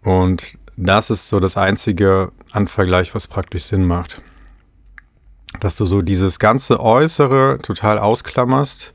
Und 0.02 0.58
das 0.76 1.10
ist 1.10 1.28
so 1.28 1.40
das 1.40 1.56
einzige 1.56 2.32
an 2.52 2.68
Vergleich, 2.68 3.14
was 3.14 3.26
praktisch 3.26 3.64
Sinn 3.64 3.84
macht. 3.84 4.22
Dass 5.60 5.76
du 5.76 5.84
so 5.84 6.02
dieses 6.02 6.38
ganze 6.38 6.80
Äußere 6.80 7.58
total 7.62 7.98
ausklammerst 7.98 8.92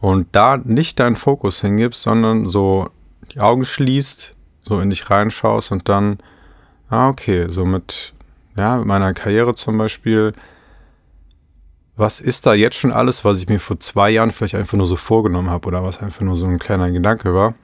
und 0.00 0.28
da 0.32 0.56
nicht 0.56 0.98
deinen 0.98 1.16
Fokus 1.16 1.60
hingibst, 1.60 2.02
sondern 2.02 2.46
so 2.46 2.90
die 3.32 3.40
Augen 3.40 3.64
schließt, 3.64 4.32
so 4.62 4.80
in 4.80 4.90
dich 4.90 5.08
reinschaust 5.10 5.72
und 5.72 5.88
dann, 5.88 6.18
ah, 6.88 7.08
okay, 7.08 7.46
so 7.48 7.64
mit, 7.64 8.14
ja, 8.56 8.78
mit 8.78 8.86
meiner 8.86 9.12
Karriere 9.14 9.54
zum 9.54 9.78
Beispiel, 9.78 10.32
was 12.00 12.18
ist 12.18 12.46
da 12.46 12.54
jetzt 12.54 12.76
schon 12.76 12.92
alles, 12.92 13.24
was 13.24 13.40
ich 13.40 13.48
mir 13.48 13.60
vor 13.60 13.78
zwei 13.78 14.10
Jahren 14.10 14.30
vielleicht 14.30 14.54
einfach 14.54 14.76
nur 14.76 14.86
so 14.86 14.96
vorgenommen 14.96 15.50
habe 15.50 15.68
oder 15.68 15.84
was 15.84 16.00
einfach 16.00 16.22
nur 16.22 16.36
so 16.36 16.46
ein 16.46 16.58
kleiner 16.58 16.90
Gedanke 16.90 17.34
war, 17.34 17.54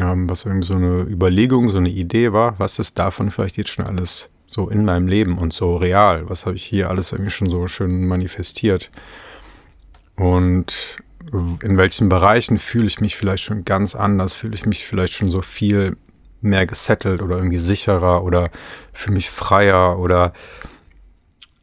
ähm, 0.00 0.28
was 0.28 0.46
irgendwie 0.46 0.66
so 0.66 0.74
eine 0.74 1.02
Überlegung, 1.02 1.70
so 1.70 1.78
eine 1.78 1.90
Idee 1.90 2.32
war, 2.32 2.58
was 2.58 2.78
ist 2.78 2.98
davon 2.98 3.30
vielleicht 3.30 3.58
jetzt 3.58 3.70
schon 3.70 3.86
alles 3.86 4.30
so 4.46 4.68
in 4.68 4.84
meinem 4.84 5.06
Leben 5.06 5.38
und 5.38 5.52
so 5.52 5.76
real, 5.76 6.28
was 6.28 6.46
habe 6.46 6.56
ich 6.56 6.64
hier 6.64 6.90
alles 6.90 7.12
irgendwie 7.12 7.30
schon 7.30 7.50
so 7.50 7.68
schön 7.68 8.06
manifestiert? 8.06 8.90
Und 10.16 10.96
in 11.62 11.76
welchen 11.76 12.08
Bereichen 12.08 12.58
fühle 12.58 12.86
ich 12.86 13.00
mich 13.00 13.16
vielleicht 13.16 13.44
schon 13.44 13.64
ganz 13.64 13.94
anders, 13.94 14.32
fühle 14.32 14.54
ich 14.54 14.66
mich 14.66 14.86
vielleicht 14.86 15.14
schon 15.14 15.30
so 15.30 15.42
viel 15.42 15.96
mehr 16.40 16.66
gesettelt 16.66 17.22
oder 17.22 17.36
irgendwie 17.36 17.58
sicherer 17.58 18.24
oder 18.24 18.50
fühle 18.92 19.14
mich 19.14 19.30
freier 19.30 19.98
oder 20.00 20.32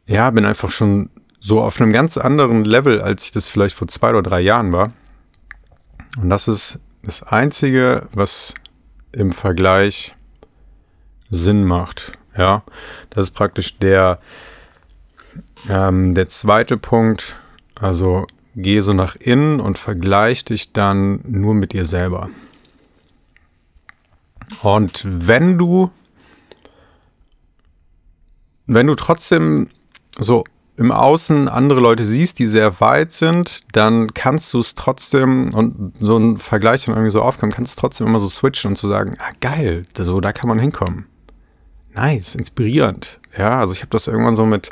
ja, 0.06 0.30
bin 0.30 0.44
einfach 0.44 0.70
schon 0.70 1.10
so 1.40 1.62
auf 1.62 1.80
einem 1.80 1.92
ganz 1.92 2.18
anderen 2.18 2.64
Level, 2.64 3.00
als 3.00 3.24
ich 3.24 3.32
das 3.32 3.48
vielleicht 3.48 3.74
vor 3.74 3.88
zwei 3.88 4.10
oder 4.10 4.22
drei 4.22 4.40
Jahren 4.40 4.72
war. 4.72 4.92
Und 6.20 6.28
das 6.28 6.48
ist 6.48 6.78
das 7.02 7.22
Einzige, 7.22 8.08
was 8.12 8.54
im 9.12 9.32
Vergleich 9.32 10.14
Sinn 11.30 11.64
macht. 11.64 12.12
Ja, 12.36 12.62
das 13.08 13.26
ist 13.26 13.30
praktisch 13.32 13.78
der, 13.78 14.20
ähm, 15.68 16.14
der 16.14 16.28
zweite 16.28 16.76
Punkt. 16.76 17.36
Also 17.74 18.26
geh 18.54 18.80
so 18.80 18.92
nach 18.92 19.16
innen 19.16 19.60
und 19.60 19.78
vergleich 19.78 20.44
dich 20.44 20.72
dann 20.72 21.20
nur 21.26 21.54
mit 21.54 21.72
dir 21.72 21.86
selber. 21.86 22.28
Und 24.62 25.02
wenn 25.06 25.56
du, 25.56 25.90
wenn 28.66 28.86
du 28.86 28.94
trotzdem 28.94 29.68
so 30.18 30.44
im 30.80 30.92
Außen 30.92 31.46
andere 31.50 31.78
Leute 31.78 32.06
siehst, 32.06 32.38
die 32.38 32.46
sehr 32.46 32.80
weit 32.80 33.12
sind, 33.12 33.64
dann 33.72 34.14
kannst 34.14 34.54
du 34.54 34.60
es 34.60 34.76
trotzdem, 34.76 35.52
und 35.52 35.92
so 36.00 36.16
ein 36.16 36.38
Vergleich 36.38 36.86
dann 36.86 36.94
irgendwie 36.94 37.10
so 37.10 37.20
aufkommt, 37.20 37.54
kannst 37.54 37.76
du 37.76 37.80
trotzdem 37.82 38.06
immer 38.06 38.18
so 38.18 38.28
switchen 38.28 38.70
und 38.70 38.76
zu 38.76 38.88
sagen, 38.88 39.14
ah 39.18 39.32
geil, 39.40 39.82
so 39.94 40.20
da 40.20 40.32
kann 40.32 40.48
man 40.48 40.58
hinkommen. 40.58 41.04
Nice, 41.94 42.34
inspirierend. 42.34 43.20
Ja, 43.36 43.58
also 43.60 43.74
ich 43.74 43.80
habe 43.80 43.90
das 43.90 44.06
irgendwann 44.06 44.36
so 44.36 44.46
mit 44.46 44.70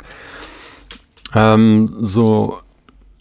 ähm, 1.35 1.93
so 1.99 2.57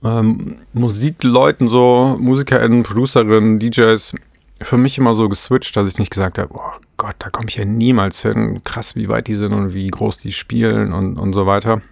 ähm, 0.03 0.57
Musikleuten, 0.73 1.69
so 1.69 2.17
MusikerInnen, 2.19 2.85
ProducerInnen, 2.85 3.59
DJs, 3.59 4.15
für 4.63 4.79
mich 4.79 4.97
immer 4.97 5.13
so 5.13 5.29
geswitcht, 5.29 5.77
dass 5.77 5.89
ich 5.89 5.99
nicht 5.99 6.11
gesagt 6.11 6.39
habe, 6.39 6.55
oh 6.55 6.73
Gott, 6.97 7.17
da 7.19 7.29
komme 7.29 7.51
ich 7.51 7.57
ja 7.57 7.67
niemals 7.67 8.23
hin. 8.23 8.63
Krass, 8.65 8.97
wie 8.97 9.11
weit 9.11 9.27
die 9.27 9.35
sind 9.35 9.53
und 9.53 9.75
wie 9.75 9.89
groß 9.89 10.17
die 10.17 10.33
spielen 10.33 10.95
und, 10.95 11.19
und 11.19 11.35
so 11.35 11.45
weiter 11.45 11.83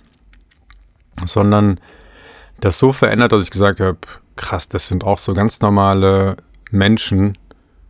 sondern 1.25 1.81
das 2.61 2.79
so 2.79 2.93
verändert, 2.93 3.33
dass 3.33 3.45
ich 3.45 3.51
gesagt 3.51 3.81
habe, 3.81 3.99
krass, 4.37 4.69
das 4.69 4.87
sind 4.87 5.05
auch 5.05 5.19
so 5.19 5.35
ganz 5.35 5.61
normale 5.61 6.37
Menschen, 6.71 7.39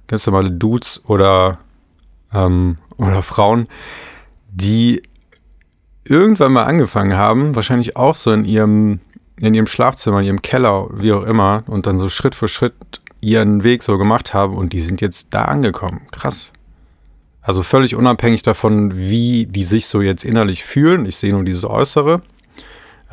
ganz 0.06 0.26
normale 0.26 0.50
Dudes 0.50 1.02
oder, 1.06 1.58
ähm, 2.32 2.78
oder 2.96 3.22
Frauen, 3.22 3.68
die 4.50 5.02
irgendwann 6.04 6.52
mal 6.52 6.64
angefangen 6.64 7.16
haben, 7.16 7.54
wahrscheinlich 7.54 7.96
auch 7.96 8.16
so 8.16 8.32
in 8.32 8.44
ihrem, 8.44 9.00
in 9.38 9.54
ihrem 9.54 9.66
Schlafzimmer, 9.66 10.20
in 10.20 10.26
ihrem 10.26 10.42
Keller, 10.42 10.88
wie 10.92 11.12
auch 11.12 11.24
immer, 11.24 11.64
und 11.66 11.86
dann 11.86 11.98
so 11.98 12.08
Schritt 12.08 12.34
für 12.34 12.48
Schritt 12.48 12.74
ihren 13.20 13.64
Weg 13.64 13.82
so 13.82 13.98
gemacht 13.98 14.34
haben 14.34 14.56
und 14.56 14.72
die 14.72 14.82
sind 14.82 15.00
jetzt 15.00 15.34
da 15.34 15.46
angekommen. 15.46 16.02
Krass. 16.12 16.52
Also 17.42 17.62
völlig 17.62 17.94
unabhängig 17.94 18.42
davon, 18.42 18.96
wie 18.96 19.46
die 19.46 19.64
sich 19.64 19.86
so 19.86 20.00
jetzt 20.00 20.24
innerlich 20.24 20.64
fühlen. 20.64 21.06
Ich 21.06 21.16
sehe 21.16 21.32
nur 21.32 21.44
dieses 21.44 21.64
Äußere. 21.64 22.22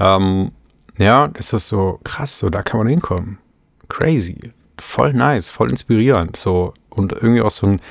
Ähm, 0.03 0.51
ja, 0.97 1.25
ist 1.37 1.53
das 1.53 1.67
so 1.67 1.99
krass, 2.03 2.39
so 2.39 2.49
da 2.49 2.61
kann 2.61 2.79
man 2.79 2.87
hinkommen. 2.87 3.37
Crazy. 3.87 4.51
Voll 4.79 5.13
nice, 5.13 5.49
voll 5.49 5.69
inspirierend. 5.69 6.35
So 6.35 6.73
und 6.89 7.13
irgendwie 7.13 7.41
auch 7.41 7.51
so 7.51 7.67
ein 7.67 7.81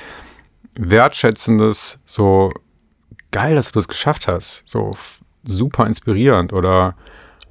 wertschätzendes, 0.75 1.99
so 2.05 2.51
geil, 3.31 3.55
dass 3.55 3.71
du 3.71 3.79
das 3.79 3.87
geschafft 3.87 4.27
hast. 4.27 4.63
So 4.65 4.93
super 5.43 5.87
inspirierend 5.87 6.53
oder 6.53 6.95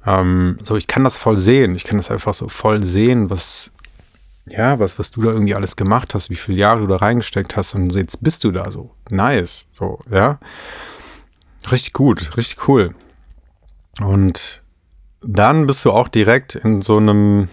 ähm, 0.05 0.57
so, 0.63 0.75
ich 0.77 0.87
kann 0.87 1.03
das 1.03 1.17
voll 1.17 1.37
sehen. 1.37 1.75
Ich 1.75 1.83
kann 1.83 1.97
das 1.97 2.09
einfach 2.09 2.33
so 2.33 2.47
voll 2.47 2.83
sehen, 2.85 3.29
was, 3.29 3.71
ja, 4.45 4.79
was, 4.79 4.97
was 4.97 5.11
du 5.11 5.21
da 5.21 5.31
irgendwie 5.31 5.55
alles 5.55 5.75
gemacht 5.75 6.13
hast, 6.13 6.29
wie 6.29 6.35
viele 6.35 6.57
Jahre 6.57 6.81
du 6.81 6.87
da 6.87 6.97
reingesteckt 6.97 7.55
hast 7.57 7.75
und 7.75 7.93
jetzt 7.93 8.23
bist 8.23 8.43
du 8.43 8.51
da 8.51 8.71
so. 8.71 8.91
Nice. 9.09 9.67
So, 9.73 9.99
ja. 10.09 10.39
Richtig 11.69 11.93
gut, 11.93 12.35
richtig 12.37 12.67
cool. 12.67 12.95
Und 14.01 14.61
dann 15.21 15.65
bist 15.67 15.85
du 15.85 15.91
auch 15.91 16.07
direkt 16.07 16.55
in 16.55 16.81
so 16.81 16.97
einem, 16.97 17.47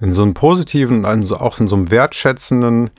in 0.00 0.12
so 0.12 0.22
einem 0.22 0.34
positiven, 0.34 1.04
also 1.04 1.36
auch 1.38 1.60
in 1.60 1.68
so 1.68 1.76
einem 1.76 1.90
wertschätzenden 1.90 2.90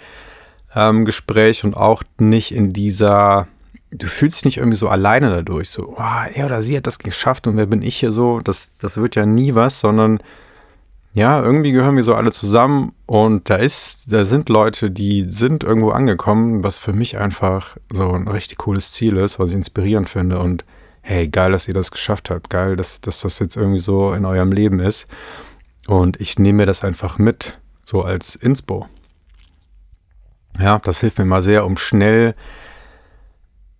ähm, 0.76 1.06
Gespräch 1.06 1.64
und 1.64 1.76
auch 1.76 2.04
nicht 2.20 2.54
in 2.54 2.74
dieser, 2.74 3.48
du 3.92 4.08
fühlst 4.08 4.38
dich 4.38 4.46
nicht 4.46 4.58
irgendwie 4.58 4.78
so 4.78 4.90
alleine 4.90 5.30
dadurch, 5.30 5.70
so, 5.70 5.96
oh, 5.98 6.24
er 6.34 6.46
oder 6.46 6.62
sie 6.62 6.78
hat 6.78 6.88
das 6.88 7.00
geschafft 7.00 7.48
und 7.48 7.58
wer 7.58 7.66
bin 7.66 7.82
ich 7.82 7.98
hier 7.98 8.12
so, 8.12 8.40
das, 8.40 8.76
das 8.78 8.98
wird 8.98 9.16
ja 9.16 9.26
nie 9.26 9.56
was, 9.56 9.80
sondern 9.80 10.20
ja, 11.14 11.42
irgendwie 11.42 11.72
gehören 11.72 11.96
wir 11.96 12.04
so 12.04 12.14
alle 12.14 12.32
zusammen 12.32 12.94
und 13.08 13.50
da 13.50 13.56
ist, 13.56 14.14
da 14.14 14.26
sind 14.26 14.48
Leute, 14.48 14.92
die 14.92 15.26
sind 15.28 15.64
irgendwo 15.64 15.90
angekommen, 15.90 16.64
was 16.64 16.78
für 16.78 16.94
mich 16.94 17.18
einfach 17.18 17.78
so 17.92 18.12
ein 18.12 18.28
richtig 18.28 18.60
cooles 18.60 18.92
Ziel 18.92 19.18
ist, 19.18 19.40
was 19.40 19.50
ich 19.50 19.56
inspirierend 19.56 20.08
finde 20.08 20.38
und 20.38 20.64
hey, 21.10 21.28
geil, 21.28 21.52
dass 21.52 21.68
ihr 21.68 21.74
das 21.74 21.90
geschafft 21.90 22.30
habt, 22.30 22.52
geil, 22.52 22.76
dass, 22.76 23.02
dass 23.02 23.22
das 23.22 23.40
jetzt 23.40 23.58
irgendwie 23.58 23.80
so 23.80 24.14
in 24.14 24.26
eurem 24.26 24.52
Leben 24.52 24.80
ist. 24.80 25.08
Und 25.88 26.22
ich 26.22 26.38
nehme 26.38 26.58
mir 26.58 26.66
das 26.68 26.84
einfach 26.84 27.18
mit, 27.18 27.60
so 27.84 28.04
als 28.04 28.36
Inspo. 28.36 28.86
Ja, 30.60 30.78
das 30.78 31.00
hilft 31.00 31.18
mir 31.18 31.26
mal 31.26 31.42
sehr, 31.42 31.66
um 31.66 31.78
schnell 31.78 32.36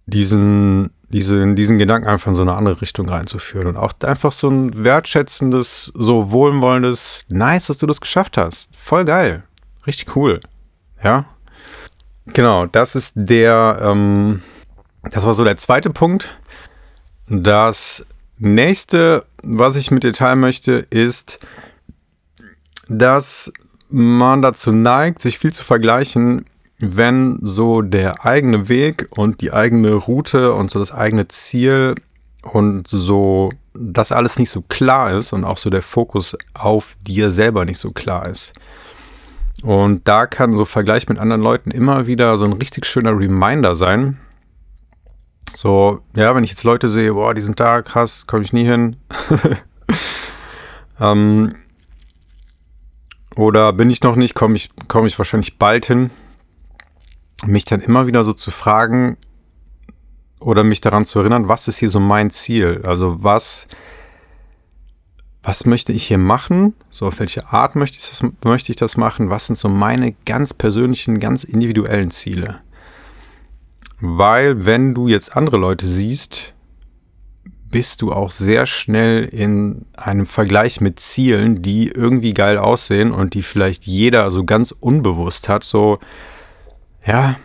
diesen, 0.08 0.90
diesen, 1.10 1.56
diesen 1.56 1.78
Gedanken 1.78 2.08
einfach 2.08 2.30
in 2.30 2.34
so 2.34 2.42
eine 2.42 2.56
andere 2.56 2.82
Richtung 2.82 3.08
reinzuführen. 3.08 3.68
Und 3.68 3.78
auch 3.78 3.94
einfach 4.04 4.32
so 4.32 4.50
ein 4.50 4.84
wertschätzendes, 4.84 5.92
so 5.94 6.32
wohlwollendes, 6.32 7.26
nice, 7.30 7.68
dass 7.68 7.78
du 7.78 7.86
das 7.86 8.02
geschafft 8.02 8.40
hast. 8.40 8.76
Voll 8.76 9.06
geil. 9.06 9.44
Richtig 9.86 10.16
cool. 10.16 10.40
Ja. 11.04 11.26
Genau, 12.26 12.66
das 12.66 12.96
ist 12.96 13.14
der, 13.16 13.78
ähm, 13.84 14.42
das 15.04 15.26
war 15.26 15.36
so 15.36 15.44
der 15.44 15.58
zweite 15.58 15.92
Punkt. 15.92 16.39
Das 17.30 18.06
nächste, 18.38 19.26
was 19.44 19.76
ich 19.76 19.92
mit 19.92 20.04
dir 20.04 20.14
teilen 20.14 20.40
möchte, 20.40 20.86
ist, 20.90 21.40
dass 22.88 23.54
man 23.90 24.42
dazu 24.42 24.72
neigt, 24.72 25.22
sich 25.22 25.38
viel 25.38 25.54
zu 25.54 25.64
vergleichen, 25.64 26.46
wenn 26.80 27.40
so 27.42 27.82
der 27.82 28.26
eigene 28.26 28.70
Weg 28.70 29.08
und 29.12 29.42
die 29.42 29.52
eigene 29.52 29.94
Route 29.94 30.54
und 30.54 30.72
so 30.72 30.80
das 30.80 30.92
eigene 30.92 31.28
Ziel 31.28 31.96
und 32.42 32.88
so 32.88 33.52
das 33.74 34.12
alles 34.12 34.40
nicht 34.40 34.50
so 34.50 34.62
klar 34.62 35.16
ist 35.16 35.34
und 35.34 35.44
auch 35.44 35.58
so 35.58 35.70
der 35.70 35.82
Fokus 35.82 36.38
auf 36.54 36.96
dir 37.02 37.32
selber 37.32 37.66
nicht 37.66 37.78
so 37.78 37.92
klar 37.92 38.28
ist. 38.28 38.54
Und 39.62 40.08
da 40.08 40.26
kann 40.26 40.52
so 40.52 40.66
Vergleich 40.66 41.08
mit 41.10 41.20
anderen 41.20 41.42
Leuten 41.42 41.72
immer 41.72 42.08
wieder 42.08 42.38
so 42.38 42.46
ein 42.46 42.54
richtig 42.54 42.86
schöner 42.86 43.18
Reminder 43.18 43.76
sein. 43.76 44.18
So, 45.56 46.02
ja, 46.16 46.36
wenn 46.36 46.44
ich 46.44 46.52
jetzt 46.52 46.64
Leute 46.64 46.90
sehe, 46.90 47.14
boah, 47.14 47.34
die 47.34 47.42
sind 47.42 47.60
da, 47.60 47.82
krass, 47.82 48.26
komme 48.28 48.44
ich 48.44 48.54
nie 48.54 48.66
hin. 48.66 48.96
ähm, 51.00 51.56
oder 53.36 53.74
bin 53.74 53.90
ich 53.90 54.04
noch 54.04 54.16
nicht, 54.16 54.36
komme 54.36 54.56
ich, 54.56 54.70
komm 54.88 55.06
ich 55.06 55.18
wahrscheinlich 55.18 55.58
bald 55.58 55.86
hin 55.86 56.10
mich 57.46 57.66
dann 57.66 57.82
immer 57.82 58.08
wieder 58.08 58.24
so 58.24 58.34
zu 58.34 58.52
fragen 58.52 59.18
oder 60.40 60.64
mich 60.64 60.82
daran 60.82 61.06
zu 61.06 61.20
erinnern, 61.20 61.48
was 61.48 61.68
ist 61.68 61.78
hier 61.78 61.90
so 61.90 62.00
mein 62.00 62.30
Ziel? 62.30 62.82
Also 62.86 63.24
was, 63.24 63.68
was 65.44 65.66
möchte 65.66 65.92
ich 65.92 66.06
hier 66.08 66.18
machen? 66.18 66.74
So 66.90 67.08
auf 67.08 67.20
welche 67.20 67.48
Art 67.52 67.76
möchte 67.76 67.98
ich, 67.98 68.10
das, 68.10 68.24
möchte 68.44 68.72
ich 68.72 68.78
das 68.78 68.98
machen? 68.98 69.30
Was 69.30 69.48
sind 69.48 69.56
so 69.56 69.70
meine 69.70 70.16
ganz 70.26 70.54
persönlichen, 70.54 71.20
ganz 71.20 71.44
individuellen 71.44 72.12
Ziele? 72.12 72.62
Weil 74.02 74.66
wenn 74.66 74.94
du 74.94 75.08
jetzt 75.08 75.36
andere 75.36 75.58
Leute 75.58 75.86
siehst, 75.86 76.54
bist 77.72 78.02
du 78.02 78.12
auch 78.12 78.32
sehr 78.32 78.66
schnell 78.66 79.26
in 79.26 79.86
einem 79.96 80.26
Vergleich 80.26 80.82
mit 80.82 81.00
Zielen, 81.00 81.62
die 81.62 81.90
irgendwie 81.90 82.34
geil 82.34 82.58
aussehen 82.58 83.12
und 83.12 83.34
die 83.34 83.44
vielleicht 83.44 83.86
jeder 83.86 84.32
so 84.32 84.44
ganz 84.44 84.72
unbewusst 84.72 85.50
hat. 85.50 85.64
So, 85.64 86.00
ja, 87.06 87.36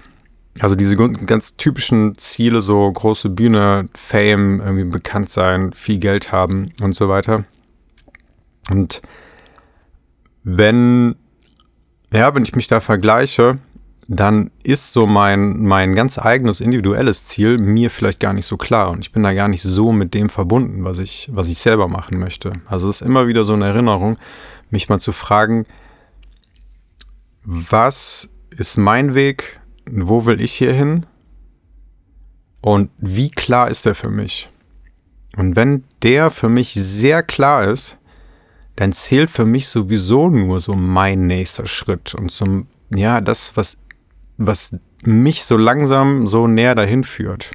also 0.61 0.77
diese 0.77 0.97
ganz 0.97 1.57
typischen 1.57 2.17
Ziele, 2.17 2.63
so 2.63 2.91
große 2.91 3.29
Bühne, 3.29 3.89
Fame, 3.95 4.61
irgendwie 4.61 4.85
bekannt 4.85 5.29
sein, 5.29 5.73
viel 5.73 5.99
Geld 5.99 6.33
haben 6.33 6.73
und 6.81 6.95
so 6.95 7.09
weiter. 7.09 7.45
Und 8.71 9.03
wenn, 10.43 11.17
ja, 12.13 12.35
wenn 12.35 12.45
ich 12.45 12.55
mich 12.55 12.69
da 12.69 12.81
vergleiche, 12.81 13.59
dann 14.09 14.51
ist 14.63 14.93
so 14.93 15.07
mein, 15.07 15.63
mein 15.63 15.95
ganz 15.95 16.19
eigenes 16.19 16.61
individuelles 16.61 17.25
Ziel 17.25 17.59
mir 17.59 17.91
vielleicht 17.91 18.21
gar 18.21 18.33
nicht 18.33 18.47
so 18.47 18.57
klar 18.57 18.91
und 18.91 19.01
ich 19.01 19.13
bin 19.13 19.23
da 19.23 19.33
gar 19.33 19.49
nicht 19.49 19.63
so 19.63 19.93
mit 19.93 20.15
dem 20.15 20.29
verbunden, 20.29 20.85
was 20.85 20.99
ich, 20.99 21.31
was 21.33 21.49
ich 21.49 21.59
selber 21.59 21.89
machen 21.89 22.19
möchte. 22.19 22.53
Also 22.67 22.89
es 22.89 23.01
ist 23.01 23.07
immer 23.07 23.27
wieder 23.27 23.45
so 23.45 23.55
eine 23.55 23.67
Erinnerung, 23.67 24.19
mich 24.71 24.89
mal 24.89 25.01
zu 25.01 25.13
fragen, 25.13 25.67
was 27.45 28.35
ist 28.51 28.77
mein 28.77 29.15
Weg? 29.15 29.61
Wo 29.91 30.27
will 30.27 30.41
ich 30.41 30.53
hier 30.53 30.73
hin? 30.73 31.07
Und 32.61 32.91
wie 32.99 33.31
klar 33.31 33.71
ist 33.71 33.85
der 33.85 33.95
für 33.95 34.11
mich? 34.11 34.49
Und 35.37 35.57
wenn 35.57 35.85
der 36.03 36.31
für 36.31 36.49
mich 36.49 36.75
sehr 36.75 37.23
klar 37.23 37.65
ist, 37.65 37.99
dann 38.77 38.93
zählt 38.93 39.31
für 39.31 39.45
mich 39.45 39.69
sowieso 39.69 40.31
nur 40.31 40.61
so 40.61 40.75
mein 40.75 41.27
nächster 41.27 41.67
Schritt 41.67 42.15
und 42.15 42.31
so, 42.31 42.65
ja, 42.91 43.21
das, 43.21 43.57
was, 43.57 43.84
was 44.37 44.79
mich 45.05 45.45
so 45.45 45.57
langsam 45.57 46.27
so 46.27 46.47
näher 46.47 46.75
dahin 46.75 47.05
führt. 47.05 47.53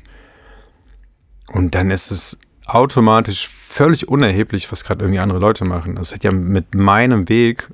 Und 1.51 1.75
dann 1.75 1.91
ist 1.91 2.11
es 2.11 2.39
automatisch 2.65 3.47
völlig 3.47 4.07
unerheblich, 4.07 4.71
was 4.71 4.83
gerade 4.83 5.03
irgendwie 5.03 5.19
andere 5.19 5.39
Leute 5.39 5.65
machen. 5.65 5.95
Das 5.95 6.13
hat 6.13 6.23
ja 6.23 6.31
mit 6.31 6.75
meinem 6.75 7.27
Weg 7.29 7.69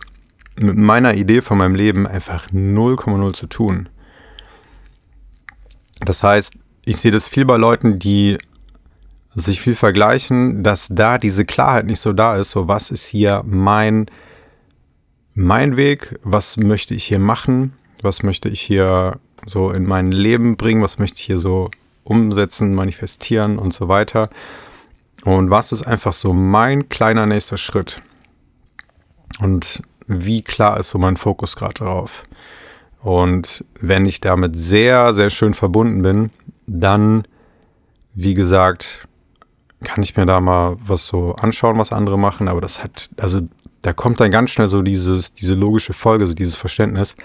mit 0.57 0.77
meiner 0.77 1.13
Idee 1.15 1.41
von 1.41 1.57
meinem 1.57 1.75
Leben 1.75 2.07
einfach 2.07 2.47
0,0 2.47 3.33
zu 3.33 3.47
tun. 3.47 3.89
Das 5.99 6.23
heißt, 6.23 6.53
ich 6.85 6.97
sehe 6.97 7.11
das 7.11 7.27
viel 7.27 7.45
bei 7.45 7.57
Leuten, 7.57 7.99
die 7.99 8.37
sich 9.33 9.59
viel 9.59 9.75
vergleichen, 9.75 10.63
dass 10.63 10.87
da 10.89 11.17
diese 11.17 11.43
Klarheit 11.45 11.85
nicht 11.85 11.99
so 11.99 12.13
da 12.13 12.37
ist. 12.37 12.51
So, 12.51 12.67
was 12.67 12.89
ist 12.89 13.05
hier 13.05 13.43
mein, 13.45 14.05
mein 15.33 15.75
Weg? 15.75 16.19
Was 16.23 16.57
möchte 16.57 16.93
ich 16.93 17.05
hier 17.05 17.19
machen? 17.19 17.73
Was 18.05 18.23
möchte 18.23 18.47
ich 18.47 18.61
hier 18.61 19.19
so 19.45 19.71
in 19.71 19.85
mein 19.85 20.11
Leben 20.11 20.55
bringen? 20.55 20.81
Was 20.81 20.99
möchte 20.99 21.17
ich 21.17 21.25
hier 21.25 21.37
so 21.37 21.69
umsetzen, 22.03 22.73
manifestieren 22.73 23.59
und 23.59 23.73
so 23.73 23.87
weiter? 23.87 24.29
Und 25.23 25.49
was 25.49 25.71
ist 25.71 25.85
einfach 25.85 26.13
so 26.13 26.33
mein 26.33 26.87
kleiner 26.87 27.25
nächster 27.25 27.57
Schritt? 27.57 28.01
Und 29.39 29.81
wie 30.07 30.41
klar 30.41 30.79
ist 30.79 30.89
so 30.89 30.97
mein 30.97 31.17
Fokus 31.17 31.55
gerade 31.55 31.73
drauf. 31.73 32.23
Und 33.01 33.65
wenn 33.81 34.05
ich 34.05 34.21
damit 34.21 34.55
sehr, 34.55 35.13
sehr 35.13 35.29
schön 35.29 35.53
verbunden 35.53 36.01
bin, 36.01 36.31
dann, 36.67 37.23
wie 38.13 38.33
gesagt, 38.33 39.07
kann 39.83 40.01
ich 40.01 40.15
mir 40.15 40.25
da 40.25 40.39
mal 40.39 40.77
was 40.85 41.07
so 41.07 41.35
anschauen, 41.35 41.77
was 41.77 41.91
andere 41.91 42.17
machen, 42.17 42.47
aber 42.47 42.61
das 42.61 42.83
hat, 42.83 43.09
also 43.17 43.41
da 43.81 43.93
kommt 43.93 44.19
dann 44.19 44.31
ganz 44.31 44.51
schnell 44.51 44.67
so 44.67 44.81
dieses, 44.81 45.33
diese 45.33 45.53
logische 45.53 45.93
Folge, 45.93 46.25
so 46.25 46.33
dieses 46.33 46.55
Verständnis, 46.55 47.15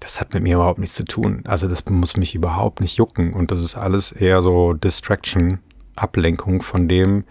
das 0.00 0.20
hat 0.20 0.32
mit 0.34 0.42
mir 0.42 0.56
überhaupt 0.56 0.78
nichts 0.78 0.96
zu 0.96 1.04
tun. 1.04 1.42
Also 1.46 1.68
das 1.68 1.84
muss 1.88 2.16
mich 2.16 2.34
überhaupt 2.34 2.80
nicht 2.80 2.96
jucken 2.96 3.32
und 3.32 3.50
das 3.50 3.62
ist 3.62 3.76
alles 3.76 4.12
eher 4.12 4.42
so 4.42 4.72
Distraction, 4.72 5.58
Ablenkung 5.96 6.62
von 6.62 6.88
dem, 6.88 7.24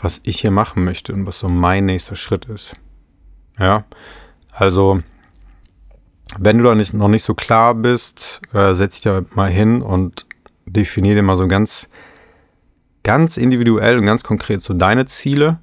was 0.00 0.20
ich 0.24 0.40
hier 0.40 0.50
machen 0.50 0.84
möchte 0.84 1.12
und 1.12 1.26
was 1.26 1.38
so 1.38 1.48
mein 1.48 1.86
nächster 1.86 2.16
Schritt 2.16 2.46
ist. 2.46 2.74
Ja, 3.58 3.84
also 4.52 5.00
wenn 6.38 6.58
du 6.58 6.64
da 6.64 6.74
nicht, 6.74 6.94
noch 6.94 7.08
nicht 7.08 7.22
so 7.22 7.34
klar 7.34 7.74
bist, 7.74 8.40
äh, 8.52 8.74
setz 8.74 8.96
dich 8.96 9.02
da 9.02 9.22
mal 9.34 9.50
hin 9.50 9.82
und 9.82 10.26
definiere 10.66 11.16
dir 11.16 11.22
mal 11.22 11.36
so 11.36 11.46
ganz, 11.46 11.88
ganz 13.02 13.36
individuell 13.36 13.98
und 13.98 14.06
ganz 14.06 14.24
konkret 14.24 14.62
so 14.62 14.74
deine 14.74 15.06
Ziele. 15.06 15.58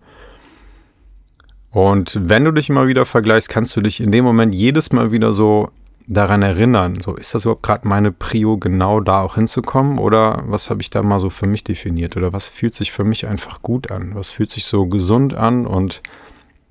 Und 1.72 2.18
wenn 2.22 2.44
du 2.44 2.52
dich 2.52 2.70
immer 2.70 2.88
wieder 2.88 3.06
vergleichst, 3.06 3.50
kannst 3.50 3.76
du 3.76 3.82
dich 3.82 4.02
in 4.02 4.12
dem 4.12 4.26
Moment 4.26 4.54
jedes 4.54 4.92
Mal 4.92 5.12
wieder 5.12 5.34
so 5.34 5.72
daran 6.08 6.42
erinnern. 6.42 7.00
So, 7.02 7.16
ist 7.16 7.34
das 7.34 7.46
überhaupt 7.46 7.64
gerade 7.64 7.88
meine 7.88 8.12
Prio, 8.12 8.58
genau 8.58 9.00
da 9.00 9.22
auch 9.22 9.36
hinzukommen? 9.36 9.98
Oder 9.98 10.44
was 10.48 10.70
habe 10.70 10.82
ich 10.82 10.90
da 10.90 11.02
mal 11.02 11.20
so 11.20 11.30
für 11.30 11.48
mich 11.48 11.64
definiert? 11.64 12.18
Oder 12.18 12.34
was 12.34 12.50
fühlt 12.50 12.76
sich 12.76 12.92
für 12.92 13.06
mich 13.06 13.28
einfach 13.28 13.62
gut 13.62 13.90
an? 13.90 14.16
Was 14.16 14.32
fühlt 14.32 14.50
sich 14.50 14.66
so 14.66 14.86
gesund 14.88 15.34
an 15.34 15.66
und 15.66 16.02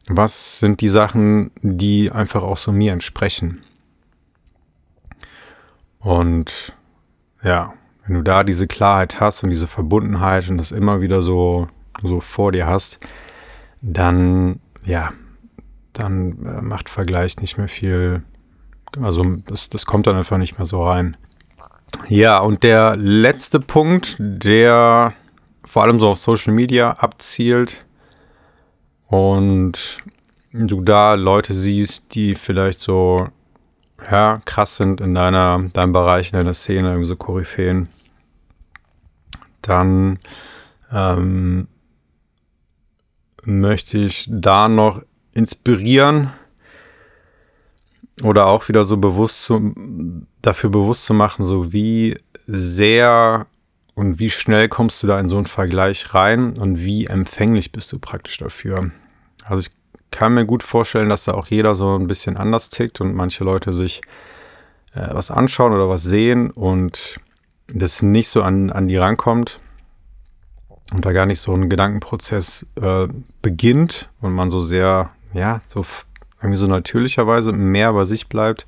was 0.08 0.58
sind 0.58 0.80
die 0.80 0.88
Sachen, 0.88 1.50
die 1.62 2.10
einfach 2.10 2.42
auch 2.42 2.58
so 2.58 2.72
mir 2.72 2.92
entsprechen? 2.92 3.62
Und 6.00 6.74
ja, 7.42 7.74
wenn 8.06 8.16
du 8.16 8.22
da 8.22 8.42
diese 8.42 8.66
Klarheit 8.66 9.20
hast 9.20 9.44
und 9.44 9.50
diese 9.50 9.66
Verbundenheit 9.66 10.50
und 10.50 10.58
das 10.58 10.72
immer 10.72 11.00
wieder 11.00 11.22
so, 11.22 11.68
so 12.02 12.20
vor 12.20 12.52
dir 12.52 12.66
hast, 12.66 12.98
dann, 13.82 14.60
ja, 14.84 15.12
dann 15.92 16.44
äh, 16.46 16.60
macht 16.62 16.88
Vergleich 16.88 17.38
nicht 17.38 17.58
mehr 17.58 17.68
viel, 17.68 18.22
also 19.00 19.22
das, 19.46 19.68
das 19.68 19.86
kommt 19.86 20.06
dann 20.06 20.16
einfach 20.16 20.38
nicht 20.38 20.58
mehr 20.58 20.66
so 20.66 20.84
rein. 20.86 21.16
Ja, 22.08 22.38
und 22.38 22.62
der 22.62 22.96
letzte 22.96 23.60
Punkt, 23.60 24.16
der 24.18 25.12
vor 25.64 25.82
allem 25.82 26.00
so 26.00 26.08
auf 26.08 26.18
Social 26.18 26.52
Media 26.52 26.92
abzielt, 26.92 27.84
und 29.10 29.98
du 30.52 30.80
da 30.82 31.14
Leute 31.14 31.52
siehst, 31.52 32.14
die 32.14 32.36
vielleicht 32.36 32.80
so 32.80 33.28
ja, 34.10 34.40
krass 34.44 34.76
sind 34.76 35.00
in 35.00 35.14
deiner, 35.14 35.64
deinem 35.72 35.92
Bereich, 35.92 36.32
in 36.32 36.38
deiner 36.38 36.54
Szene, 36.54 36.90
irgendwie 36.90 37.06
so 37.06 37.16
Koryphäen, 37.16 37.88
dann 39.62 40.18
ähm, 40.92 41.66
möchte 43.44 43.98
ich 43.98 44.26
da 44.30 44.68
noch 44.68 45.02
inspirieren 45.34 46.32
oder 48.22 48.46
auch 48.46 48.68
wieder 48.68 48.84
so 48.84 48.96
bewusst 48.96 49.42
zu, 49.42 49.74
dafür 50.42 50.70
bewusst 50.70 51.04
zu 51.04 51.14
machen, 51.14 51.44
so 51.44 51.72
wie 51.72 52.18
sehr 52.46 53.46
und 53.94 54.18
wie 54.18 54.30
schnell 54.30 54.68
kommst 54.68 55.02
du 55.02 55.06
da 55.06 55.20
in 55.20 55.28
so 55.28 55.36
einen 55.36 55.46
Vergleich 55.46 56.14
rein 56.14 56.56
und 56.58 56.80
wie 56.80 57.06
empfänglich 57.06 57.72
bist 57.72 57.92
du 57.92 57.98
praktisch 57.98 58.38
dafür? 58.38 58.90
Also 59.44 59.60
ich 59.60 59.70
kann 60.10 60.34
mir 60.34 60.44
gut 60.44 60.62
vorstellen, 60.62 61.08
dass 61.08 61.24
da 61.24 61.34
auch 61.34 61.46
jeder 61.46 61.74
so 61.74 61.96
ein 61.96 62.06
bisschen 62.06 62.36
anders 62.36 62.68
tickt 62.70 63.00
und 63.00 63.14
manche 63.14 63.44
Leute 63.44 63.72
sich 63.72 64.00
äh, 64.94 65.08
was 65.12 65.30
anschauen 65.30 65.72
oder 65.72 65.88
was 65.88 66.02
sehen 66.02 66.50
und 66.50 67.20
das 67.68 68.02
nicht 68.02 68.28
so 68.28 68.42
an, 68.42 68.70
an 68.70 68.88
die 68.88 68.96
rankommt 68.96 69.60
und 70.92 71.04
da 71.04 71.12
gar 71.12 71.26
nicht 71.26 71.40
so 71.40 71.52
ein 71.52 71.68
Gedankenprozess 71.68 72.66
äh, 72.80 73.08
beginnt 73.42 74.08
und 74.20 74.32
man 74.32 74.50
so 74.50 74.60
sehr, 74.60 75.10
ja, 75.32 75.62
so 75.66 75.84
irgendwie 76.42 76.58
so 76.58 76.66
natürlicherweise 76.66 77.52
mehr 77.52 77.92
bei 77.92 78.04
sich 78.04 78.28
bleibt. 78.28 78.66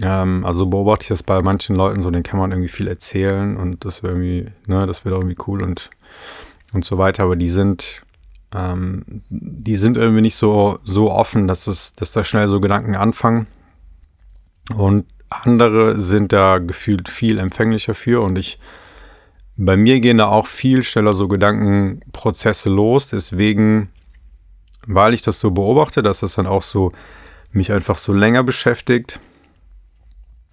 Ähm, 0.00 0.44
also 0.44 0.66
beobachte 0.66 1.04
ich 1.04 1.08
das 1.08 1.22
bei 1.22 1.40
manchen 1.42 1.76
Leuten 1.76 2.02
so, 2.02 2.10
denen 2.10 2.22
kann 2.22 2.38
man 2.38 2.50
irgendwie 2.50 2.68
viel 2.68 2.88
erzählen 2.88 3.56
und 3.56 3.84
das 3.84 4.02
wäre 4.02 4.14
irgendwie, 4.14 4.50
ne, 4.66 4.86
das 4.86 5.04
wäre 5.04 5.16
irgendwie 5.16 5.36
cool 5.46 5.62
und, 5.62 5.90
und 6.72 6.84
so 6.84 6.98
weiter, 6.98 7.24
aber 7.24 7.36
die 7.36 7.48
sind, 7.48 8.02
ähm, 8.54 9.04
die 9.28 9.76
sind 9.76 9.96
irgendwie 9.96 10.22
nicht 10.22 10.36
so, 10.36 10.78
so 10.82 11.10
offen, 11.10 11.46
dass, 11.46 11.66
es, 11.66 11.94
dass 11.94 12.12
da 12.12 12.24
schnell 12.24 12.48
so 12.48 12.60
Gedanken 12.60 12.94
anfangen. 12.94 13.46
Und 14.74 15.06
andere 15.28 16.00
sind 16.00 16.32
da 16.32 16.58
gefühlt 16.58 17.08
viel 17.08 17.38
empfänglicher 17.38 17.94
für 17.94 18.22
und 18.22 18.38
ich, 18.38 18.58
bei 19.56 19.76
mir 19.76 20.00
gehen 20.00 20.18
da 20.18 20.28
auch 20.28 20.46
viel 20.46 20.82
schneller 20.82 21.14
so 21.14 21.28
Gedankenprozesse 21.28 22.68
los. 22.68 23.08
Deswegen, 23.08 23.90
weil 24.86 25.14
ich 25.14 25.22
das 25.22 25.40
so 25.40 25.50
beobachte, 25.50 26.02
dass 26.02 26.20
das 26.20 26.34
dann 26.34 26.46
auch 26.46 26.62
so 26.62 26.92
mich 27.52 27.72
einfach 27.72 27.98
so 27.98 28.12
länger 28.12 28.42
beschäftigt 28.42 29.18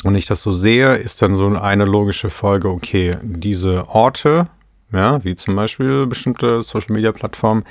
und 0.03 0.15
ich 0.15 0.25
das 0.25 0.41
so 0.41 0.51
sehe, 0.51 0.95
ist 0.95 1.21
dann 1.21 1.35
so 1.35 1.47
eine 1.47 1.85
logische 1.85 2.29
Folge, 2.29 2.69
okay, 2.69 3.17
diese 3.21 3.87
Orte, 3.89 4.47
ja, 4.91 5.23
wie 5.23 5.35
zum 5.35 5.55
Beispiel 5.55 6.05
bestimmte 6.07 6.61
Social 6.61 6.93
Media 6.93 7.11
Plattformen, 7.11 7.63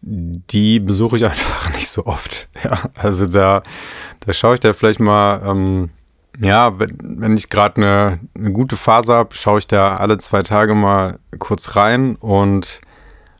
die 0.00 0.80
besuche 0.80 1.16
ich 1.16 1.24
einfach 1.24 1.74
nicht 1.74 1.88
so 1.88 2.06
oft. 2.06 2.48
Ja, 2.62 2.90
also 2.96 3.26
da, 3.26 3.62
da 4.20 4.32
schaue 4.32 4.54
ich 4.54 4.60
da 4.60 4.72
vielleicht 4.72 5.00
mal, 5.00 5.42
ähm, 5.44 5.90
ja, 6.38 6.78
wenn, 6.78 6.96
wenn 7.20 7.36
ich 7.36 7.50
gerade 7.50 7.76
eine, 7.76 8.20
eine 8.34 8.52
gute 8.52 8.76
Phase 8.76 9.12
habe, 9.12 9.34
schaue 9.34 9.58
ich 9.58 9.66
da 9.66 9.96
alle 9.96 10.18
zwei 10.18 10.42
Tage 10.42 10.74
mal 10.74 11.18
kurz 11.38 11.76
rein 11.76 12.16
und 12.16 12.80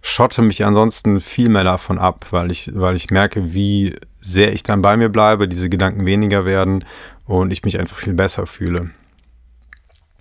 schotte 0.02 0.42
mich 0.42 0.64
ansonsten 0.64 1.20
viel 1.20 1.48
mehr 1.48 1.64
davon 1.64 1.98
ab, 1.98 2.26
weil 2.31 2.50
ich, 2.50 2.70
weil 2.74 2.96
ich 2.96 3.11
merke, 3.11 3.55
wie 3.55 3.96
sehr 4.20 4.52
ich 4.52 4.62
dann 4.62 4.83
bei 4.83 4.96
mir 4.96 5.09
bleibe, 5.09 5.48
diese 5.48 5.68
Gedanken 5.68 6.07
weniger 6.07 6.44
werden 6.44 6.85
und 7.24 7.52
ich 7.52 7.62
mich 7.62 7.78
einfach 7.78 7.96
viel 7.96 8.14
besser 8.14 8.46
fühle. 8.46 8.90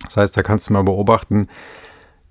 Das 0.04 0.16
heißt, 0.16 0.36
da 0.36 0.42
kannst 0.42 0.68
du 0.68 0.72
mal 0.72 0.84
beobachten, 0.84 1.48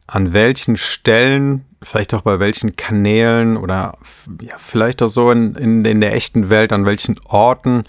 an 0.08 0.34
welchen 0.34 0.75
Stellen, 0.75 1.65
vielleicht 1.82 2.13
auch 2.13 2.21
bei 2.21 2.39
welchen 2.39 2.75
Kanälen 2.75 3.58
oder 3.58 3.97
ja, 4.41 4.56
vielleicht 4.58 5.01
auch 5.01 5.08
so 5.08 5.32
in, 5.32 5.56
in, 5.56 5.86
in 5.86 6.01
der 6.01 6.13
echten 6.13 6.49
Welt, 6.49 6.73
an 6.73 6.86
welchen 6.86 7.17
Orten, 7.25 7.84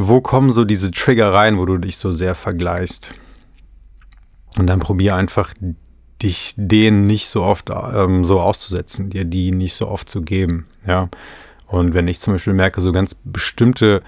wo 0.00 0.20
kommen 0.20 0.50
so 0.50 0.64
diese 0.64 0.92
Trigger 0.92 1.32
rein, 1.32 1.58
wo 1.58 1.66
du 1.66 1.76
dich 1.76 1.96
so 1.96 2.12
sehr 2.12 2.36
vergleichst. 2.36 3.12
Und 4.56 4.68
dann 4.68 4.78
probier 4.78 5.16
einfach, 5.16 5.52
dich 6.22 6.54
denen 6.56 7.08
nicht 7.08 7.28
so 7.28 7.42
oft 7.42 7.70
ähm, 7.70 8.24
so 8.24 8.40
auszusetzen, 8.40 9.10
dir 9.10 9.24
die 9.24 9.50
nicht 9.50 9.74
so 9.74 9.88
oft 9.88 10.08
zu 10.08 10.22
geben. 10.22 10.66
Ja. 10.86 11.08
Und 11.66 11.94
wenn 11.94 12.06
ich 12.06 12.20
zum 12.20 12.34
Beispiel 12.34 12.52
merke, 12.52 12.80
so 12.80 12.92
ganz 12.92 13.16
bestimmte 13.24 14.02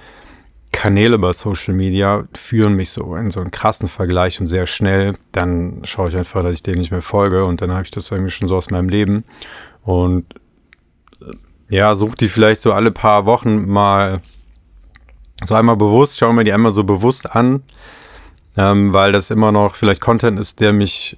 Kanäle 0.70 1.18
bei 1.18 1.32
Social 1.32 1.74
Media 1.74 2.24
führen 2.34 2.74
mich 2.74 2.90
so 2.90 3.16
in 3.16 3.32
so 3.32 3.40
einen 3.40 3.50
krassen 3.50 3.88
Vergleich 3.88 4.40
und 4.40 4.46
sehr 4.46 4.66
schnell, 4.66 5.14
dann 5.32 5.82
schaue 5.82 6.08
ich 6.08 6.16
einfach, 6.16 6.44
dass 6.44 6.54
ich 6.54 6.62
denen 6.62 6.78
nicht 6.78 6.92
mehr 6.92 7.02
folge 7.02 7.44
und 7.44 7.60
dann 7.60 7.72
habe 7.72 7.82
ich 7.82 7.90
das 7.90 8.10
irgendwie 8.12 8.30
schon 8.30 8.46
so 8.46 8.56
aus 8.56 8.70
meinem 8.70 8.88
Leben. 8.88 9.24
Und 9.82 10.34
äh, 11.20 11.74
ja, 11.74 11.96
such 11.96 12.14
die 12.14 12.28
vielleicht 12.28 12.60
so 12.60 12.72
alle 12.72 12.92
paar 12.92 13.26
Wochen 13.26 13.68
mal 13.68 14.22
so 15.44 15.54
einmal 15.54 15.76
bewusst, 15.76 16.18
schaue 16.18 16.34
mir 16.34 16.44
die 16.44 16.52
einmal 16.52 16.72
so 16.72 16.84
bewusst 16.84 17.34
an, 17.34 17.62
ähm, 18.56 18.92
weil 18.92 19.12
das 19.12 19.30
immer 19.30 19.52
noch 19.52 19.74
vielleicht 19.74 20.00
Content 20.00 20.38
ist, 20.38 20.60
der 20.60 20.72
mich, 20.72 21.16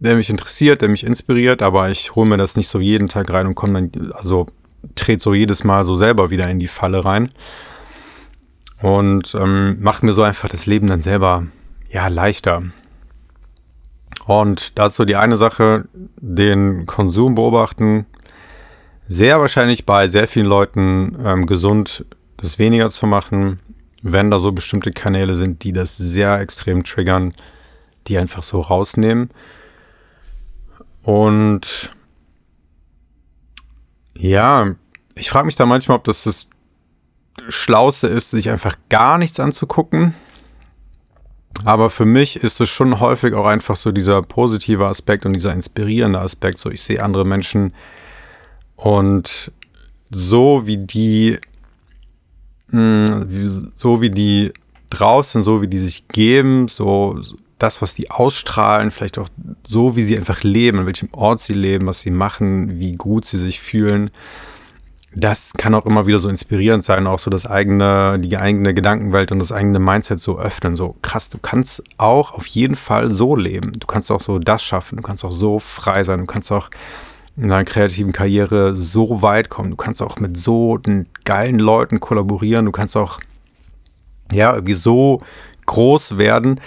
der 0.00 0.16
mich 0.16 0.30
interessiert, 0.30 0.82
der 0.82 0.88
mich 0.88 1.04
inspiriert, 1.04 1.62
aber 1.62 1.90
ich 1.90 2.14
hole 2.14 2.28
mir 2.28 2.36
das 2.36 2.56
nicht 2.56 2.68
so 2.68 2.80
jeden 2.80 3.08
Tag 3.08 3.32
rein 3.32 3.46
und 3.46 3.54
komme 3.54 3.80
dann, 3.80 4.12
also 4.12 4.46
trete 4.94 5.22
so 5.22 5.34
jedes 5.34 5.64
Mal 5.64 5.84
so 5.84 5.96
selber 5.96 6.30
wieder 6.30 6.48
in 6.48 6.58
die 6.58 6.68
Falle 6.68 7.04
rein 7.04 7.30
und 8.82 9.34
ähm, 9.34 9.78
macht 9.80 10.02
mir 10.02 10.12
so 10.12 10.22
einfach 10.22 10.48
das 10.48 10.66
Leben 10.66 10.86
dann 10.86 11.00
selber 11.00 11.46
ja 11.90 12.08
leichter. 12.08 12.62
Und 14.26 14.78
das 14.78 14.92
ist 14.92 14.96
so 14.96 15.04
die 15.04 15.16
eine 15.16 15.38
Sache, 15.38 15.88
den 15.94 16.84
Konsum 16.86 17.34
beobachten. 17.34 18.06
Sehr 19.06 19.40
wahrscheinlich 19.40 19.86
bei 19.86 20.06
sehr 20.06 20.28
vielen 20.28 20.46
Leuten 20.46 21.16
ähm, 21.24 21.46
gesund, 21.46 22.04
das 22.38 22.58
weniger 22.58 22.90
zu 22.90 23.06
machen, 23.06 23.60
wenn 24.02 24.30
da 24.30 24.38
so 24.38 24.52
bestimmte 24.52 24.92
Kanäle 24.92 25.34
sind, 25.34 25.64
die 25.64 25.72
das 25.72 25.96
sehr 25.96 26.40
extrem 26.40 26.84
triggern, 26.84 27.34
die 28.06 28.16
einfach 28.16 28.42
so 28.42 28.60
rausnehmen. 28.60 29.30
Und 31.02 31.90
ja, 34.16 34.74
ich 35.14 35.30
frage 35.30 35.46
mich 35.46 35.56
da 35.56 35.66
manchmal, 35.66 35.98
ob 35.98 36.04
das 36.04 36.24
das 36.24 36.48
Schlauste 37.48 38.08
ist, 38.08 38.30
sich 38.30 38.50
einfach 38.50 38.76
gar 38.88 39.18
nichts 39.18 39.38
anzugucken. 39.40 40.14
Aber 41.64 41.90
für 41.90 42.04
mich 42.04 42.36
ist 42.36 42.60
es 42.60 42.68
schon 42.70 43.00
häufig 43.00 43.34
auch 43.34 43.46
einfach 43.46 43.76
so 43.76 43.90
dieser 43.90 44.22
positive 44.22 44.86
Aspekt 44.86 45.26
und 45.26 45.32
dieser 45.32 45.52
inspirierende 45.52 46.20
Aspekt. 46.20 46.58
So, 46.58 46.70
ich 46.70 46.82
sehe 46.82 47.02
andere 47.02 47.24
Menschen 47.24 47.74
und 48.76 49.52
so 50.10 50.66
wie 50.66 50.78
die, 50.78 51.38
so 52.70 54.00
wie 54.00 54.10
die 54.10 54.52
drauf 54.90 55.26
sind, 55.26 55.42
so 55.42 55.62
wie 55.62 55.68
die 55.68 55.78
sich 55.78 56.08
geben, 56.08 56.68
so 56.68 57.20
das, 57.58 57.82
was 57.82 57.94
die 57.94 58.10
ausstrahlen, 58.10 58.90
vielleicht 58.90 59.18
auch 59.18 59.28
so, 59.64 59.96
wie 59.96 60.02
sie 60.02 60.16
einfach 60.16 60.42
leben, 60.42 60.78
an 60.78 60.86
welchem 60.86 61.08
Ort 61.12 61.40
sie 61.40 61.54
leben, 61.54 61.86
was 61.86 62.00
sie 62.00 62.10
machen, 62.10 62.78
wie 62.78 62.92
gut 62.92 63.24
sie 63.24 63.38
sich 63.38 63.60
fühlen 63.60 64.10
das 65.14 65.52
kann 65.56 65.74
auch 65.74 65.86
immer 65.86 66.06
wieder 66.06 66.20
so 66.20 66.28
inspirierend 66.28 66.84
sein, 66.84 67.06
auch 67.06 67.18
so 67.18 67.30
das 67.30 67.46
eigene, 67.46 68.18
die 68.18 68.36
eigene 68.36 68.74
Gedankenwelt 68.74 69.32
und 69.32 69.38
das 69.38 69.52
eigene 69.52 69.78
Mindset 69.78 70.20
so 70.20 70.38
öffnen. 70.38 70.76
So 70.76 70.96
krass, 71.02 71.30
du 71.30 71.38
kannst 71.38 71.82
auch 71.96 72.32
auf 72.32 72.46
jeden 72.46 72.76
Fall 72.76 73.10
so 73.10 73.34
leben. 73.34 73.72
Du 73.78 73.86
kannst 73.86 74.12
auch 74.12 74.20
so 74.20 74.38
das 74.38 74.62
schaffen. 74.62 74.96
Du 74.96 75.02
kannst 75.02 75.24
auch 75.24 75.32
so 75.32 75.58
frei 75.58 76.04
sein. 76.04 76.20
Du 76.20 76.26
kannst 76.26 76.52
auch 76.52 76.70
in 77.40 77.48
deiner 77.48 77.64
kreativen 77.64 78.12
Karriere 78.12 78.74
so 78.74 79.22
weit 79.22 79.48
kommen. 79.48 79.70
Du 79.70 79.76
kannst 79.76 80.02
auch 80.02 80.18
mit 80.18 80.36
so 80.36 80.78
geilen 81.24 81.58
Leuten 81.58 82.00
kollaborieren. 82.00 82.64
Du 82.66 82.72
kannst 82.72 82.96
auch, 82.96 83.20
ja, 84.32 84.52
irgendwie 84.52 84.74
so 84.74 85.20
groß 85.66 86.18
werden, 86.18 86.60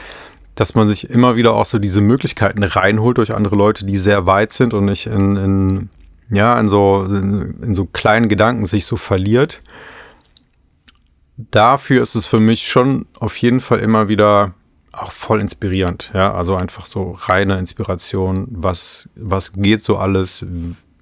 dass 0.56 0.76
man 0.76 0.88
sich 0.88 1.10
immer 1.10 1.36
wieder 1.36 1.54
auch 1.54 1.66
so 1.66 1.78
diese 1.78 2.02
Möglichkeiten 2.02 2.64
reinholt 2.64 3.18
durch 3.18 3.34
andere 3.34 3.56
Leute, 3.56 3.86
die 3.86 3.98
sehr 3.98 4.28
weit 4.28 4.52
sind 4.52 4.74
und 4.74 4.86
nicht 4.86 5.08
in, 5.08 5.36
in 5.36 5.90
ja, 6.32 6.58
in 6.60 6.70
so, 6.70 7.04
in 7.04 7.74
so 7.74 7.86
kleinen 7.86 8.30
Gedanken 8.30 8.66
sich 8.66 8.86
so 8.86 8.96
verliert. 8.96 9.62
Dafür 11.36 12.02
ist 12.02 12.16
es 12.16 12.26
für 12.26 12.40
mich 12.40 12.68
schon 12.68 13.06
auf 13.20 13.36
jeden 13.38 13.60
Fall 13.60 13.80
immer 13.80 14.08
wieder 14.08 14.54
auch 14.94 15.12
voll 15.12 15.42
inspirierend. 15.42 16.12
Ja, 16.14 16.34
also 16.34 16.56
einfach 16.56 16.86
so 16.86 17.12
reine 17.12 17.58
Inspiration. 17.58 18.48
Was, 18.52 19.10
was 19.16 19.54
geht 19.54 19.84
so 19.84 19.98
alles? 19.98 20.46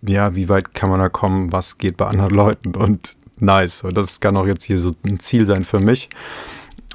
Ja, 0.01 0.35
wie 0.35 0.49
weit 0.49 0.73
kann 0.73 0.89
man 0.89 0.99
da 0.99 1.09
kommen? 1.09 1.51
Was 1.51 1.77
geht 1.77 1.97
bei 1.97 2.07
anderen 2.07 2.31
Leuten? 2.31 2.75
Und 2.75 3.17
nice. 3.39 3.83
Und 3.83 3.97
das 3.97 4.19
kann 4.19 4.37
auch 4.37 4.47
jetzt 4.47 4.65
hier 4.65 4.77
so 4.77 4.95
ein 5.03 5.19
Ziel 5.19 5.45
sein 5.45 5.63
für 5.63 5.79
mich. 5.79 6.09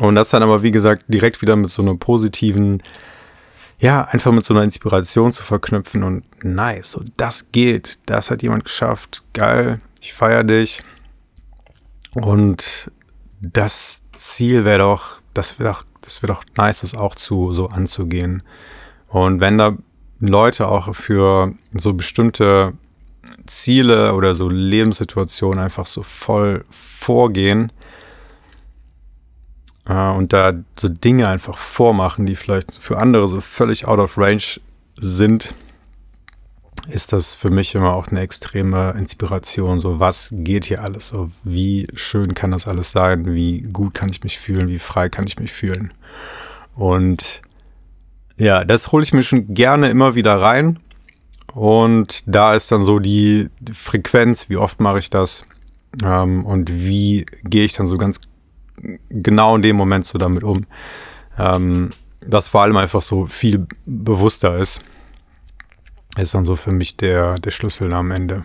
Und 0.00 0.14
das 0.14 0.30
dann 0.30 0.42
aber, 0.42 0.62
wie 0.62 0.70
gesagt, 0.70 1.04
direkt 1.08 1.42
wieder 1.42 1.56
mit 1.56 1.68
so 1.68 1.82
einer 1.82 1.94
positiven 1.96 2.82
ja, 3.78 4.02
einfach 4.04 4.32
mit 4.32 4.44
so 4.44 4.54
einer 4.54 4.62
Inspiration 4.62 5.32
zu 5.32 5.42
verknüpfen 5.42 6.02
und 6.04 6.24
nice, 6.44 6.92
so 6.92 7.02
das 7.16 7.50
geht, 7.52 7.98
das 8.06 8.30
hat 8.30 8.42
jemand 8.42 8.64
geschafft, 8.64 9.24
geil, 9.32 9.80
ich 10.00 10.14
feiere 10.14 10.44
dich. 10.44 10.82
Und 12.14 12.90
das 13.40 14.02
Ziel 14.14 14.64
wäre 14.64 14.78
doch, 14.78 15.20
das 15.34 15.58
wäre 15.58 15.72
doch, 15.72 15.84
das 16.04 16.22
wäre 16.22 16.34
doch 16.34 16.44
nice, 16.56 16.80
das 16.80 16.94
auch 16.94 17.14
zu 17.14 17.52
so 17.54 17.68
anzugehen. 17.68 18.42
Und 19.08 19.40
wenn 19.40 19.58
da 19.58 19.76
Leute 20.20 20.68
auch 20.68 20.94
für 20.94 21.54
so 21.74 21.94
bestimmte 21.94 22.74
Ziele 23.46 24.14
oder 24.14 24.34
so 24.34 24.48
Lebenssituationen 24.48 25.62
einfach 25.62 25.86
so 25.86 26.02
voll 26.02 26.64
vorgehen, 26.70 27.72
äh, 29.86 30.10
und 30.10 30.32
da 30.32 30.52
so 30.76 30.88
Dinge 30.88 31.28
einfach 31.28 31.58
vormachen, 31.58 32.26
die 32.26 32.36
vielleicht 32.36 32.72
für 32.74 32.98
andere 32.98 33.28
so 33.28 33.40
völlig 33.40 33.86
out 33.86 33.98
of 33.98 34.18
range 34.18 34.60
sind, 34.96 35.54
ist 36.88 37.12
das 37.12 37.34
für 37.34 37.50
mich 37.50 37.74
immer 37.74 37.94
auch 37.94 38.08
eine 38.08 38.20
extreme 38.20 38.94
Inspiration. 38.98 39.80
So, 39.80 40.00
was 40.00 40.30
geht 40.32 40.66
hier 40.66 40.82
alles? 40.82 41.08
So, 41.08 41.30
wie 41.42 41.86
schön 41.94 42.34
kann 42.34 42.50
das 42.50 42.66
alles 42.66 42.90
sein? 42.90 43.32
Wie 43.34 43.62
gut 43.62 43.94
kann 43.94 44.08
ich 44.10 44.22
mich 44.22 44.38
fühlen? 44.38 44.68
Wie 44.68 44.78
frei 44.78 45.08
kann 45.08 45.26
ich 45.26 45.38
mich 45.38 45.52
fühlen? 45.52 45.92
Und 46.74 47.42
ja, 48.36 48.64
das 48.64 48.92
hole 48.92 49.04
ich 49.04 49.12
mir 49.12 49.22
schon 49.22 49.54
gerne 49.54 49.88
immer 49.88 50.14
wieder 50.14 50.40
rein. 50.40 50.78
Und 51.54 52.24
da 52.26 52.54
ist 52.54 52.72
dann 52.72 52.84
so 52.84 52.98
die, 52.98 53.48
Frequenz, 53.72 54.48
wie 54.50 54.56
oft 54.56 54.80
mache 54.80 54.98
ich 54.98 55.08
das 55.08 55.46
ähm, 56.04 56.44
und 56.44 56.70
wie 56.70 57.26
gehe 57.44 57.64
ich 57.64 57.74
dann 57.74 57.86
so 57.86 57.96
ganz 57.96 58.20
genau 59.08 59.54
in 59.54 59.62
dem 59.62 59.76
Moment 59.76 60.04
so 60.04 60.18
damit 60.18 60.42
um. 60.42 60.66
Ähm, 61.38 61.90
das 62.26 62.48
vor 62.48 62.62
allem 62.62 62.76
einfach 62.76 63.02
so 63.02 63.26
viel 63.26 63.66
bewusster 63.86 64.58
ist. 64.58 64.80
Ist 66.16 66.34
dann 66.34 66.44
so 66.44 66.56
für 66.56 66.72
mich 66.72 66.96
der, 66.96 67.34
der 67.34 67.50
Schlüssel 67.50 67.92
am 67.92 68.10
Ende. 68.10 68.44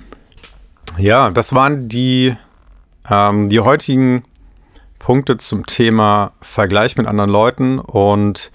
Ja, 0.98 1.30
das 1.30 1.54
waren 1.54 1.88
die, 1.88 2.36
ähm, 3.10 3.50
die 3.50 3.60
heutigen 3.60 4.24
Punkte 4.98 5.38
zum 5.38 5.66
Thema 5.66 6.34
Vergleich 6.42 6.98
mit 6.98 7.08
anderen 7.08 7.30
Leuten. 7.30 7.80
Und 7.80 8.52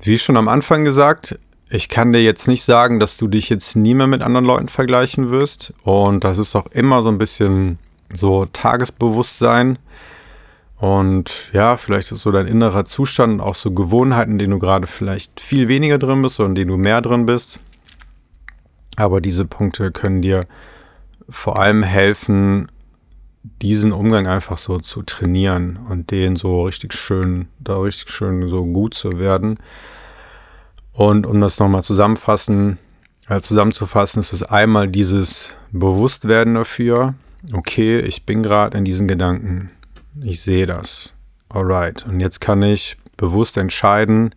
wie 0.00 0.18
schon 0.18 0.36
am 0.36 0.48
Anfang 0.48 0.84
gesagt, 0.84 1.38
ich 1.68 1.88
kann 1.88 2.12
dir 2.12 2.22
jetzt 2.22 2.48
nicht 2.48 2.64
sagen, 2.64 3.00
dass 3.00 3.16
du 3.16 3.28
dich 3.28 3.48
jetzt 3.48 3.76
nie 3.76 3.94
mehr 3.94 4.06
mit 4.06 4.22
anderen 4.22 4.46
Leuten 4.46 4.68
vergleichen 4.68 5.30
wirst. 5.30 5.74
Und 5.82 6.24
das 6.24 6.38
ist 6.38 6.54
auch 6.56 6.66
immer 6.68 7.02
so 7.02 7.08
ein 7.08 7.18
bisschen 7.18 7.78
so 8.12 8.46
Tagesbewusstsein. 8.46 9.78
Und 10.78 11.50
ja, 11.52 11.76
vielleicht 11.76 12.12
ist 12.12 12.20
so 12.20 12.30
dein 12.30 12.46
innerer 12.46 12.84
Zustand, 12.84 13.40
auch 13.40 13.54
so 13.54 13.70
Gewohnheiten, 13.72 14.32
in 14.32 14.38
denen 14.38 14.52
du 14.52 14.58
gerade 14.58 14.86
vielleicht 14.86 15.40
viel 15.40 15.68
weniger 15.68 15.98
drin 15.98 16.22
bist 16.22 16.38
oder 16.38 16.50
in 16.50 16.54
denen 16.54 16.68
du 16.70 16.76
mehr 16.76 17.00
drin 17.00 17.26
bist. 17.26 17.60
Aber 18.96 19.20
diese 19.20 19.44
Punkte 19.44 19.92
können 19.92 20.22
dir 20.22 20.46
vor 21.28 21.58
allem 21.58 21.82
helfen, 21.82 22.68
diesen 23.62 23.92
Umgang 23.92 24.26
einfach 24.26 24.58
so 24.58 24.78
zu 24.78 25.02
trainieren 25.02 25.78
und 25.88 26.10
den 26.10 26.36
so 26.36 26.64
richtig 26.64 26.94
schön, 26.94 27.48
da 27.58 27.78
richtig 27.78 28.10
schön 28.10 28.48
so 28.48 28.64
gut 28.64 28.94
zu 28.94 29.18
werden. 29.18 29.58
Und 30.92 31.26
um 31.26 31.40
das 31.40 31.58
nochmal 31.58 31.82
zusammenfassen, 31.82 32.78
äh, 33.28 33.40
zusammenzufassen, 33.40 34.20
ist 34.20 34.32
es 34.32 34.42
einmal 34.42 34.88
dieses 34.88 35.56
Bewusstwerden 35.70 36.54
dafür, 36.54 37.14
okay, 37.52 38.00
ich 38.00 38.24
bin 38.24 38.42
gerade 38.42 38.78
in 38.78 38.84
diesen 38.84 39.06
Gedanken, 39.06 39.70
ich 40.22 40.40
sehe 40.40 40.66
das, 40.66 41.12
alright. 41.48 42.04
Und 42.06 42.20
jetzt 42.20 42.40
kann 42.40 42.62
ich 42.62 42.96
bewusst 43.16 43.56
entscheiden, 43.56 44.34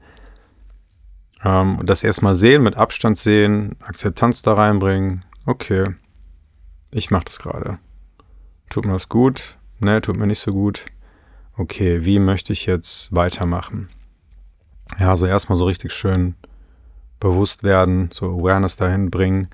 ähm, 1.44 1.80
das 1.84 2.04
erstmal 2.04 2.36
sehen, 2.36 2.64
mit 2.64 2.78
Abstand 2.78 3.18
sehen, 3.18 3.76
Akzeptanz 3.82 4.42
da 4.42 4.54
reinbringen, 4.54 5.24
okay, 5.46 5.96
ich 6.92 7.12
mache 7.12 7.26
das 7.26 7.40
gerade. 7.40 7.80
Tut 8.70 8.86
mir 8.86 8.94
das 8.94 9.10
gut? 9.10 9.58
Ne, 9.80 10.02
tut 10.02 10.18
mir 10.18 10.28
nicht 10.28 10.40
so 10.40 10.52
gut. 10.52 10.86
Okay, 11.58 12.06
wie 12.06 12.20
möchte 12.20 12.54
ich 12.54 12.66
jetzt 12.66 13.14
weitermachen? 13.14 13.90
Ja, 15.00 15.10
also 15.10 15.26
erstmal 15.26 15.58
so 15.58 15.66
richtig 15.66 15.94
schön 15.94 16.36
bewusst 17.20 17.64
werden, 17.64 18.10
so 18.14 18.28
Awareness 18.28 18.78
dahin 18.78 19.12
bringen. 19.12 19.50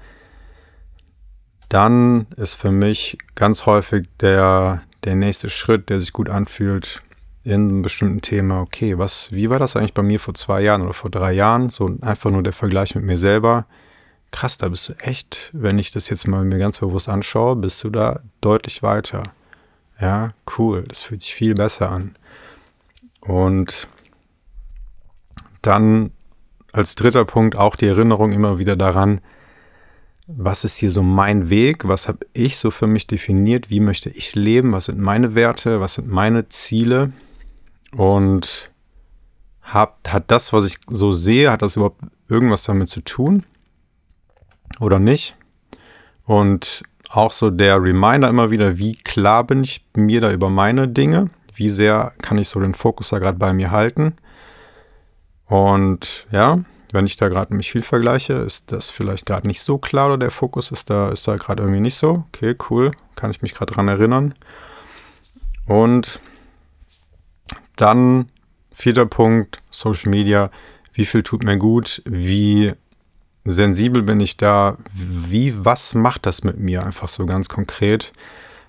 Dann 1.69 2.27
ist 2.37 2.55
für 2.55 2.71
mich 2.71 3.17
ganz 3.33 3.65
häufig 3.65 4.07
der, 4.19 4.83
der 5.03 5.15
nächste 5.15 5.49
Schritt, 5.49 5.89
der 5.89 5.99
sich 5.99 6.13
gut 6.13 6.29
anfühlt, 6.29 7.01
in 7.45 7.69
einem 7.69 7.81
bestimmten 7.81 8.21
Thema, 8.21 8.59
okay, 8.61 8.97
was, 8.97 9.31
wie 9.31 9.49
war 9.49 9.59
das 9.59 9.75
eigentlich 9.75 9.93
bei 9.93 10.03
mir 10.03 10.19
vor 10.19 10.33
zwei 10.33 10.61
Jahren 10.61 10.81
oder 10.81 10.93
vor 10.93 11.09
drei 11.09 11.31
Jahren? 11.31 11.69
So 11.69 11.89
einfach 12.01 12.31
nur 12.31 12.43
der 12.43 12.53
Vergleich 12.53 12.95
mit 12.95 13.05
mir 13.05 13.17
selber 13.17 13.65
krass, 14.35 14.57
da 14.57 14.67
bist 14.67 14.89
du 14.89 14.93
echt, 14.99 15.49
wenn 15.53 15.79
ich 15.79 15.91
das 15.91 16.09
jetzt 16.09 16.27
mal 16.27 16.43
mir 16.43 16.57
ganz 16.57 16.79
bewusst 16.79 17.07
anschaue, 17.07 17.55
bist 17.55 17.81
du 17.85 17.89
da 17.89 18.19
deutlich 18.41 18.83
weiter. 18.83 19.23
Ja, 19.99 20.31
cool, 20.57 20.83
das 20.85 21.03
fühlt 21.03 21.21
sich 21.21 21.33
viel 21.33 21.55
besser 21.55 21.89
an. 21.89 22.15
Und 23.21 23.87
dann 25.61 26.11
als 26.73 26.95
dritter 26.95 27.23
Punkt 27.23 27.55
auch 27.55 27.77
die 27.77 27.87
Erinnerung 27.87 28.33
immer 28.33 28.59
wieder 28.59 28.75
daran, 28.75 29.21
was 30.27 30.65
ist 30.65 30.77
hier 30.77 30.91
so 30.91 31.01
mein 31.01 31.49
Weg, 31.49 31.87
was 31.87 32.09
habe 32.09 32.25
ich 32.33 32.57
so 32.57 32.71
für 32.71 32.87
mich 32.87 33.07
definiert, 33.07 33.69
wie 33.69 33.79
möchte 33.79 34.09
ich 34.09 34.35
leben, 34.35 34.73
was 34.73 34.85
sind 34.85 34.99
meine 34.99 35.33
Werte, 35.33 35.79
was 35.79 35.93
sind 35.93 36.09
meine 36.09 36.49
Ziele 36.49 37.13
und 37.95 38.71
hat, 39.61 39.95
hat 40.07 40.25
das, 40.31 40.53
was 40.53 40.65
ich 40.65 40.77
so 40.87 41.11
sehe, 41.11 41.51
hat 41.51 41.61
das 41.61 41.75
überhaupt 41.75 42.01
irgendwas 42.29 42.63
damit 42.63 42.89
zu 42.89 43.01
tun? 43.01 43.43
oder 44.79 44.99
nicht. 44.99 45.35
Und 46.25 46.83
auch 47.09 47.31
so 47.31 47.49
der 47.49 47.81
Reminder 47.81 48.29
immer 48.29 48.51
wieder, 48.51 48.77
wie 48.77 48.95
klar 48.95 49.43
bin 49.43 49.63
ich 49.63 49.85
mir 49.95 50.21
da 50.21 50.31
über 50.31 50.49
meine 50.49 50.87
Dinge, 50.87 51.29
wie 51.53 51.69
sehr 51.69 52.13
kann 52.21 52.37
ich 52.37 52.49
so 52.49 52.59
den 52.59 52.73
Fokus 52.73 53.09
da 53.09 53.19
gerade 53.19 53.37
bei 53.37 53.53
mir 53.53 53.71
halten. 53.71 54.15
Und 55.45 56.25
ja, 56.31 56.59
wenn 56.91 57.05
ich 57.05 57.17
da 57.17 57.29
gerade 57.29 57.53
mich 57.53 57.71
viel 57.71 57.83
vergleiche, 57.83 58.33
ist 58.33 58.71
das 58.71 58.89
vielleicht 58.89 59.27
gerade 59.27 59.47
nicht 59.47 59.61
so 59.61 59.77
klar 59.77 60.07
oder 60.07 60.17
der 60.17 60.31
Fokus 60.31 60.71
ist 60.71 60.89
da, 60.89 61.09
ist 61.09 61.27
da 61.27 61.35
gerade 61.35 61.61
irgendwie 61.61 61.81
nicht 61.81 61.95
so. 61.95 62.25
Okay, 62.33 62.55
cool, 62.69 62.91
kann 63.15 63.31
ich 63.31 63.41
mich 63.41 63.53
gerade 63.53 63.73
dran 63.73 63.87
erinnern. 63.87 64.33
Und 65.67 66.19
dann 67.75 68.27
vierter 68.71 69.05
Punkt, 69.05 69.61
Social 69.71 70.11
Media. 70.11 70.51
Wie 70.93 71.05
viel 71.05 71.23
tut 71.23 71.43
mir 71.43 71.57
gut? 71.57 72.01
Wie 72.05 72.73
sensibel 73.45 74.03
bin 74.03 74.19
ich 74.19 74.37
da? 74.37 74.77
Wie, 74.93 75.53
was 75.65 75.93
macht 75.93 76.25
das 76.25 76.43
mit 76.43 76.59
mir 76.59 76.85
einfach 76.85 77.07
so 77.07 77.25
ganz 77.25 77.47
konkret? 77.49 78.11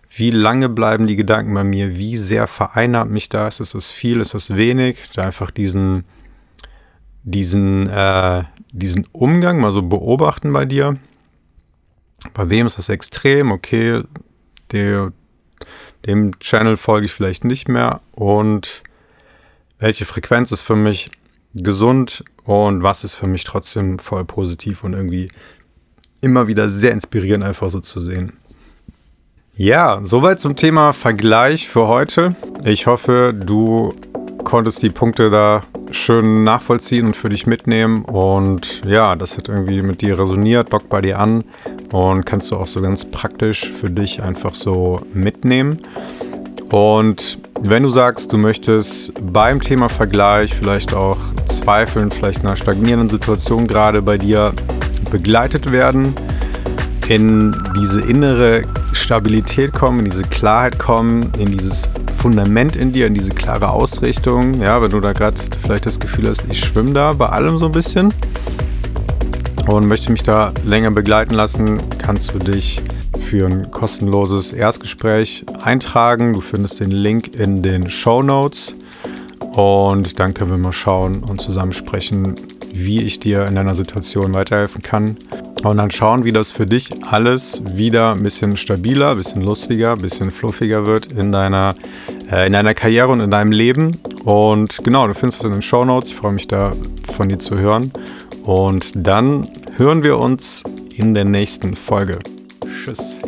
Wie 0.09 0.31
lange 0.31 0.69
bleiben 0.69 1.07
die 1.07 1.17
Gedanken 1.17 1.53
bei 1.53 1.65
mir? 1.65 1.97
Wie 1.97 2.17
sehr 2.17 2.47
vereinnahmt 2.47 3.11
mich 3.11 3.29
das? 3.29 3.61
Ist 3.61 3.75
es 3.75 3.91
viel? 3.91 4.21
Ist 4.21 4.35
es 4.35 4.55
wenig? 4.55 5.11
Da 5.15 5.25
einfach 5.25 5.51
diesen, 5.51 6.05
diesen, 7.23 7.89
äh, 7.89 8.45
diesen 8.71 9.07
Umgang 9.13 9.61
mal 9.61 9.73
so 9.73 9.83
beobachten 9.83 10.53
bei 10.53 10.65
dir. 10.65 10.97
Bei 12.33 12.49
wem 12.49 12.67
ist 12.67 12.79
das 12.79 12.89
extrem? 12.89 13.51
Okay, 13.51 14.03
der, 14.73 15.13
dem 16.07 16.39
Channel 16.39 16.77
folge 16.77 17.07
ich 17.07 17.13
vielleicht 17.13 17.45
nicht 17.45 17.69
mehr. 17.69 18.01
Und 18.13 18.83
welche 19.79 20.05
Frequenz 20.05 20.53
ist 20.53 20.63
für 20.63 20.77
mich 20.77 21.11
gesund 21.55 22.25
und 22.45 22.83
was 22.83 23.05
ist 23.05 23.15
für 23.15 23.27
mich 23.27 23.45
trotzdem 23.45 23.99
voll 23.99 24.25
positiv 24.25 24.85
und 24.85 24.93
irgendwie 24.93 25.31
immer 26.21 26.49
wieder 26.49 26.69
sehr 26.69 26.93
inspirierend 26.93 27.45
einfach 27.45 27.71
so 27.71 27.81
zu 27.81 28.01
sehen. 28.01 28.33
Ja, 29.57 30.01
soweit 30.05 30.41
zum 30.41 30.55
Thema 30.57 30.93
Vergleich 30.93 31.69
für 31.69 31.89
heute. 31.89 32.37
Ich 32.65 32.87
hoffe, 32.87 33.33
du 33.35 33.95
konntest 34.45 34.83
die 34.83 34.91
Punkte 34.91 35.31
da 35.31 35.63
schön 35.93 36.45
nachvollziehen 36.45 37.07
und 37.07 37.17
für 37.17 37.29
dich 37.29 37.47
mitnehmen. 37.47 38.05
Und 38.05 38.85
ja, 38.85 39.17
das 39.17 39.39
hat 39.39 39.49
irgendwie 39.49 39.81
mit 39.83 40.03
dir 40.03 40.19
resoniert, 40.19 40.73
dockt 40.73 40.89
bei 40.89 41.01
dir 41.01 41.19
an 41.19 41.45
und 41.91 42.27
kannst 42.27 42.51
du 42.51 42.57
auch 42.57 42.67
so 42.67 42.83
ganz 42.83 43.05
praktisch 43.05 43.71
für 43.71 43.91
dich 43.91 44.23
einfach 44.23 44.55
so 44.55 45.01
mitnehmen. 45.15 45.79
Und 46.71 47.39
wenn 47.61 47.83
du 47.83 47.91
sagst, 47.91 48.33
du 48.33 48.39
möchtest 48.39 49.13
beim 49.33 49.61
Thema 49.61 49.89
Vergleich 49.89 50.55
vielleicht 50.55 50.95
auch 50.95 51.19
Zweifeln, 51.47 52.11
vielleicht 52.11 52.41
einer 52.41 52.57
stagnierenden 52.57 53.09
Situation 53.09 53.67
gerade 53.67 54.03
bei 54.03 54.19
dir 54.19 54.53
begleitet 55.11 55.71
werden, 55.73 56.15
in 57.09 57.57
diese 57.79 58.01
innere 58.01 58.63
Stabilität 58.93 59.73
kommen, 59.73 60.01
in 60.01 60.05
diese 60.07 60.25
Klarheit 60.25 60.79
kommen, 60.79 61.33
in 61.39 61.57
dieses 61.57 61.89
Fundament 62.17 62.75
in 62.75 62.93
dir, 62.93 63.07
in 63.07 63.15
diese 63.15 63.31
klare 63.31 63.71
Ausrichtung. 63.71 64.61
Ja, 64.61 64.83
wenn 64.83 64.91
du 64.91 65.01
da 65.01 65.13
gerade 65.13 65.37
vielleicht 65.63 65.87
das 65.87 66.01
Gefühl 66.01 66.29
hast, 66.29 66.45
ich 66.51 66.59
schwimme 66.59 66.93
da 66.93 67.13
bei 67.13 67.27
allem 67.27 67.59
so 67.59 67.67
ein 67.67 67.73
bisschen 67.73 68.13
und 69.69 69.87
möchte 69.87 70.11
mich 70.11 70.23
da 70.23 70.53
länger 70.65 70.91
begleiten 70.91 71.35
lassen, 71.35 71.81
kannst 71.99 72.35
du 72.35 72.39
dich 72.39 72.83
für 73.27 73.45
ein 73.45 73.73
kostenloses 73.73 74.53
Erstgespräch 74.53 75.45
eintragen. 75.61 76.33
Du 76.33 76.41
findest 76.41 76.79
den 76.79 76.93
Link 76.93 77.35
in 77.35 77.61
den 77.61 77.91
Show 77.91 78.23
Notes. 78.23 78.73
Und 79.41 80.21
dann 80.21 80.33
können 80.33 80.53
wir 80.53 80.59
mal 80.59 80.73
schauen 80.73 81.25
und 81.25 81.41
zusammen 81.41 81.73
sprechen, 81.73 82.37
wie 82.73 83.03
ich 83.03 83.19
dir 83.19 83.45
in 83.47 83.57
deiner 83.57 83.75
Situation 83.75 84.33
weiterhelfen 84.33 84.81
kann. 84.81 85.17
Und 85.65 85.79
dann 85.79 85.91
schauen, 85.91 86.25
wie 86.25 86.31
das 86.31 86.53
für 86.53 86.67
dich 86.67 86.91
alles 87.05 87.61
wieder 87.65 88.13
ein 88.13 88.23
bisschen 88.23 88.57
stabiler, 88.57 89.11
ein 89.11 89.17
bisschen 89.17 89.43
lustiger, 89.43 89.93
ein 89.93 90.03
bisschen 90.03 90.31
fluffiger 90.31 90.87
wird 90.87 91.11
in 91.11 91.33
deiner, 91.33 91.75
äh, 92.31 92.47
in 92.47 92.53
deiner 92.53 92.75
Karriere 92.75 93.09
und 93.09 93.19
in 93.19 93.33
deinem 93.33 93.51
Leben. 93.51 93.97
Und 94.23 94.85
genau, 94.85 95.09
du 95.09 95.15
findest 95.15 95.41
es 95.41 95.47
in 95.47 95.53
den 95.53 95.63
Show 95.63 95.85
Notes. 95.85 96.11
Ich 96.11 96.17
freue 96.17 96.33
mich 96.33 96.47
da 96.47 96.73
von 97.17 97.29
dir 97.29 97.41
zu 97.41 97.59
hören. 97.59 97.91
Und 98.45 98.93
dann 98.95 99.49
hören 99.77 100.05
wir 100.05 100.19
uns 100.19 100.63
in 100.95 101.13
der 101.13 101.25
nächsten 101.25 101.75
Folge. 101.75 102.21
Tschüss. 102.65 103.21